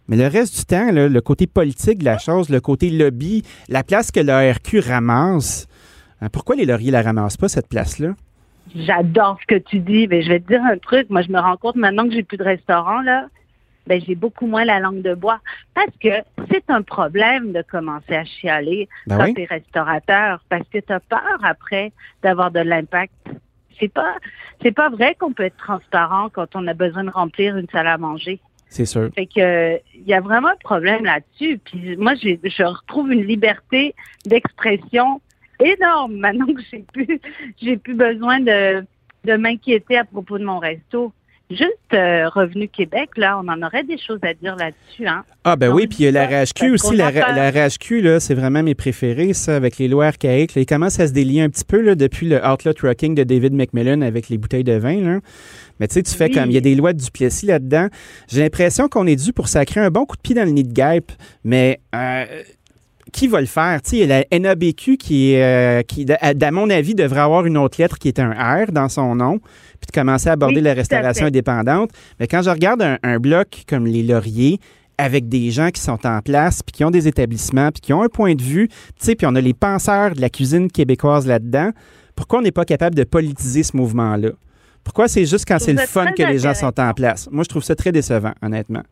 Mais 0.07 0.17
le 0.17 0.27
reste 0.27 0.55
du 0.59 0.65
temps, 0.65 0.91
le 0.91 1.19
côté 1.19 1.47
politique 1.47 1.99
de 1.99 2.05
la 2.05 2.19
chose, 2.19 2.49
le 2.49 2.61
côté 2.61 2.91
lobby, 2.91 3.43
la 3.69 3.83
place 3.83 4.11
que 4.11 4.19
l'ARQ 4.19 4.79
ramasse, 4.79 5.67
hein, 6.21 6.29
pourquoi 6.29 6.55
les 6.55 6.65
lauriers 6.65 6.91
la 6.91 7.01
ramassent 7.01 7.37
pas, 7.37 7.47
cette 7.47 7.67
place-là? 7.67 8.09
J'adore 8.75 9.39
ce 9.41 9.55
que 9.55 9.59
tu 9.59 9.79
dis, 9.79 10.07
mais 10.07 10.21
je 10.21 10.29
vais 10.29 10.39
te 10.39 10.47
dire 10.47 10.63
un 10.63 10.77
truc. 10.77 11.09
Moi, 11.09 11.21
je 11.23 11.31
me 11.31 11.39
rends 11.39 11.57
compte 11.57 11.75
maintenant 11.75 12.07
que 12.07 12.13
j'ai 12.13 12.23
plus 12.23 12.37
de 12.37 12.43
restaurant, 12.43 13.01
là, 13.01 13.27
ben, 13.87 14.01
j'ai 14.05 14.15
beaucoup 14.15 14.47
moins 14.47 14.65
la 14.65 14.79
langue 14.79 15.01
de 15.01 15.13
bois. 15.13 15.39
Parce 15.73 15.95
que 16.01 16.09
c'est 16.51 16.63
un 16.69 16.81
problème 16.81 17.51
de 17.51 17.63
commencer 17.63 18.15
à 18.15 18.25
chialer 18.25 18.89
ben 19.07 19.17
quand 19.17 19.23
oui. 19.25 19.33
t'es 19.33 19.45
restaurateur, 19.45 20.43
parce 20.49 20.67
que 20.71 20.79
tu 20.79 20.93
as 20.93 20.99
peur 20.99 21.39
après 21.43 21.91
d'avoir 22.21 22.51
de 22.51 22.59
l'impact. 22.59 23.13
C'est 23.79 23.91
pas, 23.91 24.15
c'est 24.61 24.71
pas 24.71 24.89
vrai 24.89 25.15
qu'on 25.15 25.33
peut 25.33 25.43
être 25.43 25.57
transparent 25.57 26.29
quand 26.29 26.55
on 26.55 26.65
a 26.67 26.73
besoin 26.73 27.03
de 27.03 27.09
remplir 27.09 27.57
une 27.57 27.67
salle 27.69 27.87
à 27.87 27.97
manger. 27.97 28.39
C'est 28.69 28.85
sûr. 28.85 29.09
Fait 29.15 29.25
que 29.25 29.77
il 29.93 30.07
y 30.07 30.13
a 30.13 30.21
vraiment 30.21 30.49
un 30.49 30.57
problème 30.57 31.05
là-dessus. 31.05 31.59
Puis 31.59 31.95
moi, 31.97 32.15
j'ai, 32.15 32.39
je 32.43 32.63
retrouve 32.63 33.11
une 33.11 33.23
liberté 33.23 33.95
d'expression 34.25 35.21
énorme 35.59 36.15
maintenant 36.15 36.47
que 36.47 36.61
j'ai 36.71 36.85
plus, 36.91 37.21
j'ai 37.61 37.77
plus 37.77 37.95
besoin 37.95 38.39
de, 38.39 38.85
de 39.23 39.37
m'inquiéter 39.37 39.97
à 39.97 40.05
propos 40.05 40.37
de 40.37 40.45
mon 40.45 40.59
resto. 40.59 41.13
Juste 41.51 41.93
euh, 41.93 42.27
Revenu 42.29 42.67
Québec, 42.67 43.11
là, 43.17 43.39
on 43.39 43.47
en 43.47 43.61
aurait 43.61 43.83
des 43.83 43.99
choses 43.99 44.19
à 44.23 44.33
dire 44.33 44.55
là-dessus. 44.55 45.05
Hein. 45.05 45.23
Ah 45.43 45.55
ben 45.55 45.67
Donc, 45.67 45.75
oui, 45.77 45.87
puis 45.87 45.97
il 45.99 46.05
y 46.05 46.07
a 46.07 46.11
la 46.11 46.25
RHQ 46.25 46.71
aussi. 46.71 46.95
La, 46.95 47.09
RHQ, 47.11 48.01
là, 48.01 48.19
c'est 48.19 48.33
vraiment 48.33 48.63
mes 48.63 48.73
préférés, 48.73 49.33
ça, 49.33 49.55
avec 49.55 49.77
les 49.77 49.87
lois 49.87 50.07
archaïques. 50.07 50.55
Là, 50.55 50.63
ils 50.63 50.65
commencent 50.65 50.99
à 50.99 51.07
se 51.07 51.13
délier 51.13 51.41
un 51.41 51.49
petit 51.49 51.63
peu 51.63 51.81
là, 51.81 51.93
depuis 51.93 52.27
le 52.27 52.43
Outlet 52.43 52.73
Rocking 52.81 53.13
de 53.13 53.23
David 53.23 53.53
McMillan 53.53 54.01
avec 54.01 54.29
les 54.29 54.39
bouteilles 54.39 54.63
de 54.63 54.73
vin. 54.73 54.99
Là? 55.01 55.19
Mais 55.79 55.87
tu 55.87 55.93
sais, 55.93 56.03
tu 56.03 56.15
fais 56.15 56.25
Oui. 56.25 56.31
comme, 56.31 56.49
il 56.49 56.53
y 56.55 56.57
a 56.57 56.61
des 56.61 56.73
lois 56.73 56.93
de 56.93 56.99
Duplessis 56.99 57.45
là-dedans. 57.45 57.89
J'ai 58.27 58.41
l'impression 58.41 58.87
qu'on 58.87 59.05
est 59.05 59.15
dû 59.15 59.31
pour 59.31 59.47
sacrer 59.47 59.81
un 59.81 59.91
bon 59.91 60.05
coup 60.05 60.15
de 60.15 60.21
pied 60.21 60.33
dans 60.33 60.45
le 60.45 60.51
nid 60.51 60.63
de 60.63 60.73
guêpe, 60.73 61.11
mais... 61.43 61.79
euh, 61.93 62.25
qui 63.11 63.27
va 63.27 63.39
le 63.39 63.47
faire? 63.47 63.81
Tu 63.81 63.91
sais, 63.91 63.97
il 63.97 64.07
y 64.07 64.11
a 64.11 64.23
la 64.29 64.39
NABQ 64.39 64.97
qui, 64.97 65.31
est, 65.31 65.43
euh, 65.43 65.81
qui, 65.83 66.05
à, 66.19 66.51
mon 66.51 66.69
avis, 66.69 66.95
devrait 66.95 67.21
avoir 67.21 67.45
une 67.45 67.57
autre 67.57 67.81
lettre 67.81 67.97
qui 67.97 68.07
est 68.07 68.19
un 68.19 68.31
R 68.31 68.71
dans 68.71 68.89
son 68.89 69.15
nom, 69.15 69.39
puis 69.39 69.87
de 69.87 69.91
commencer 69.93 70.29
à 70.29 70.33
aborder 70.33 70.57
Oui, 70.57 70.61
la 70.61 70.73
restauration 70.73 71.27
indépendante. 71.27 71.91
Mais 72.19 72.27
quand 72.27 72.41
je 72.41 72.49
regarde 72.49 72.81
un, 72.81 72.97
un 73.03 73.19
bloc 73.19 73.63
comme 73.67 73.85
les 73.85 74.03
Lauriers, 74.03 74.59
avec 74.97 75.27
des 75.27 75.51
gens 75.51 75.69
qui 75.71 75.81
sont 75.81 76.05
en 76.05 76.21
place, 76.21 76.63
puis 76.63 76.71
qui 76.71 76.83
ont 76.83 76.91
des 76.91 77.07
établissements, 77.07 77.71
puis 77.71 77.81
qui 77.81 77.93
ont 77.93 78.01
un 78.01 78.09
point 78.09 78.35
de 78.35 78.41
vue, 78.41 78.67
tu 78.69 78.75
sais, 78.99 79.15
puis 79.15 79.27
on 79.27 79.35
a 79.35 79.41
les 79.41 79.53
penseurs 79.53 80.15
de 80.15 80.21
la 80.21 80.29
cuisine 80.29 80.71
québécoise 80.71 81.27
là-dedans, 81.27 81.71
pourquoi 82.15 82.39
on 82.39 82.41
n'est 82.41 82.51
pas 82.51 82.65
capable 82.65 82.95
de 82.95 83.03
politiser 83.03 83.63
ce 83.63 83.75
mouvement-là? 83.75 84.29
Pourquoi 84.83 85.07
c'est 85.07 85.25
juste 85.25 85.45
quand 85.47 85.59
c'est 85.59 85.73
le 85.73 85.79
fun 85.79 86.11
que 86.11 86.23
les 86.23 86.39
gens 86.39 86.53
sont 86.53 86.79
en 86.79 86.93
place? 86.93 87.27
Moi, 87.31 87.43
je 87.43 87.49
trouve 87.49 87.63
ça 87.63 87.75
très 87.75 87.91
décevant, 87.91 88.33
honnêtement. 88.41 88.83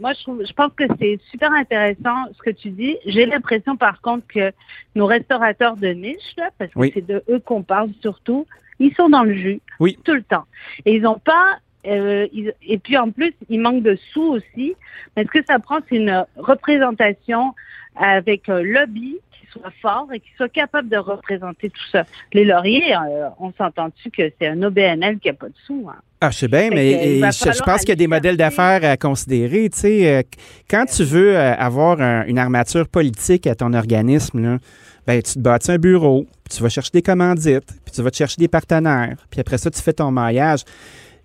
Moi, 0.00 0.14
je, 0.14 0.22
trouve, 0.22 0.44
je 0.46 0.52
pense 0.54 0.72
que 0.74 0.84
c'est 0.98 1.18
super 1.30 1.52
intéressant 1.52 2.24
ce 2.36 2.42
que 2.42 2.50
tu 2.50 2.70
dis. 2.70 2.96
J'ai 3.06 3.26
l'impression, 3.26 3.76
par 3.76 4.00
contre, 4.00 4.26
que 4.26 4.50
nos 4.94 5.06
restaurateurs 5.06 5.76
de 5.76 5.88
niche, 5.88 6.34
là, 6.38 6.48
parce 6.58 6.72
que 6.72 6.78
Oui. 6.78 6.90
c'est 6.94 7.06
de 7.06 7.22
eux 7.28 7.38
qu'on 7.38 7.62
parle 7.62 7.90
surtout, 8.00 8.46
ils 8.78 8.94
sont 8.94 9.10
dans 9.10 9.24
le 9.24 9.34
jus 9.34 9.60
Oui. 9.78 9.98
tout 10.04 10.14
le 10.14 10.22
temps. 10.22 10.46
Et 10.86 10.96
ils 10.96 11.02
n'ont 11.02 11.18
pas... 11.18 11.58
euh, 11.86 12.26
ils- 12.32 12.54
et 12.66 12.78
puis 12.78 12.96
en 12.96 13.10
plus, 13.10 13.34
il 13.50 13.60
manque 13.60 13.82
de 13.82 13.96
sous 14.12 14.22
aussi. 14.22 14.74
Mais 15.16 15.24
ce 15.24 15.28
que 15.28 15.44
ça 15.46 15.58
prend, 15.58 15.80
c'est 15.88 15.96
une 15.96 16.24
représentation 16.36 17.54
avec 17.96 18.48
un 18.48 18.62
lobby 18.62 19.18
qui 19.29 19.29
soit 19.52 19.72
fort 19.82 20.08
et 20.12 20.20
qui 20.20 20.30
soit 20.36 20.48
capable 20.48 20.88
de 20.88 20.96
représenter 20.96 21.70
tout 21.70 21.86
ça. 21.92 22.04
Les 22.32 22.44
lauriers, 22.44 22.94
euh, 22.94 23.28
on 23.38 23.52
s'entend-tu 23.52 24.10
que 24.10 24.30
c'est 24.38 24.48
un 24.48 24.62
OBNL 24.62 25.18
qui 25.18 25.28
n'a 25.28 25.34
pas 25.34 25.48
de 25.48 25.54
sous. 25.66 25.86
Hein? 25.88 25.96
Ah, 26.20 26.30
je 26.30 26.38
sais 26.38 26.48
bien, 26.48 26.68
mais 26.70 27.18
je, 27.18 27.62
pense 27.62 27.80
qu'il 27.80 27.88
y 27.88 27.92
a 27.92 27.96
des 27.96 28.06
modèles 28.06 28.36
d'affaires 28.36 28.84
à 28.84 28.96
considérer. 28.96 29.70
Tu 29.70 29.78
sais, 29.78 30.06
euh, 30.18 30.22
quand 30.68 30.84
tu 30.84 31.02
veux 31.02 31.36
euh, 31.36 31.54
avoir 31.54 32.00
un- 32.00 32.24
une 32.26 32.38
armature 32.38 32.88
politique 32.88 33.46
à 33.46 33.54
ton 33.54 33.72
organisme, 33.72 34.40
là, 34.42 34.58
ben, 35.06 35.22
tu 35.22 35.34
te 35.34 35.38
bâtis 35.38 35.72
un 35.72 35.78
bureau, 35.78 36.26
puis 36.44 36.56
tu 36.56 36.62
vas 36.62 36.68
chercher 36.68 36.90
des 36.92 37.02
commandites, 37.02 37.66
puis 37.84 37.94
tu 37.94 38.02
vas 38.02 38.10
te 38.10 38.16
chercher 38.16 38.36
des 38.38 38.48
partenaires, 38.48 39.16
puis 39.30 39.40
après 39.40 39.56
ça, 39.56 39.70
tu 39.70 39.80
fais 39.80 39.94
ton 39.94 40.10
maillage. 40.10 40.60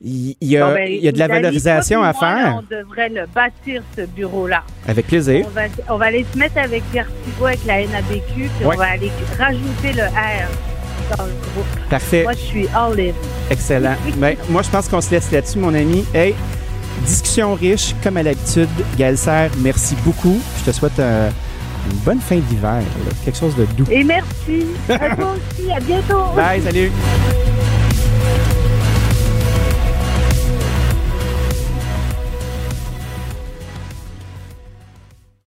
Il 0.02 0.36
il 0.42 0.48
y 0.50 0.58
a, 0.58 0.66
Bon, 0.68 0.74
ben, 0.74 0.88
il 0.90 1.04
y 1.04 1.08
a 1.08 1.12
de 1.12 1.20
la 1.20 1.28
valorisation 1.28 2.04
à 2.04 2.14
faire. 2.14 2.60
on 2.60 2.76
devrait 2.76 3.10
le 3.10 3.26
bâtir, 3.34 3.82
ce 3.98 4.02
bureau-là. 4.06 4.64
Avec 4.88 5.08
plaisir. 5.08 5.46
On 5.48 5.50
va, 5.50 5.62
on 5.90 5.98
va 5.98 6.06
aller 6.06 6.26
se 6.32 6.38
mettre 6.38 6.58
avec 6.58 6.84
Thibault, 6.92 7.46
avec 7.46 7.66
la 7.66 7.82
NABQ, 7.86 8.22
puis 8.34 8.44
Ouais. 8.66 8.76
on 8.76 8.78
va 8.78 8.92
aller 8.92 9.12
rajouter 9.40 9.94
le 9.96 10.04
R 10.04 11.16
dans 11.18 11.24
le 11.26 11.32
groupe. 11.32 11.90
Parfait. 11.90 12.24
Moi, 12.24 12.34
je 12.34 12.38
suis 12.40 12.68
all 12.76 13.00
in. 13.00 13.14
Excellent. 13.50 13.96
Ben, 14.18 14.36
moi, 14.50 14.62
je 14.64 14.70
pense 14.70 14.88
qu'on 14.88 15.02
se 15.02 15.12
laisse 15.12 15.32
là-dessus, 15.32 15.60
mon 15.60 15.74
ami. 15.74 16.04
Hey, 16.14 16.34
discussion 17.06 17.54
riche, 17.54 17.94
comme 18.04 18.18
à 18.18 18.24
l'habitude. 18.24 18.70
Gaël 18.98 19.18
Serre, 19.18 19.52
merci 19.60 19.96
beaucoup. 20.04 20.40
Je 20.60 20.72
te 20.72 20.76
souhaite 20.76 21.00
euh, 21.00 21.30
une 21.92 21.98
bonne 22.00 22.20
fin 22.20 22.38
d'hiver. 22.38 22.82
Quelque 23.24 23.38
chose 23.38 23.56
de 23.56 23.66
doux. 23.78 23.86
Et 23.92 24.04
merci. 24.04 24.66
À 24.90 25.16
toi 25.16 25.36
aussi. 25.36 25.72
À 25.72 25.80
bientôt. 25.80 26.24
Bye, 26.36 26.62
salut. 26.62 26.92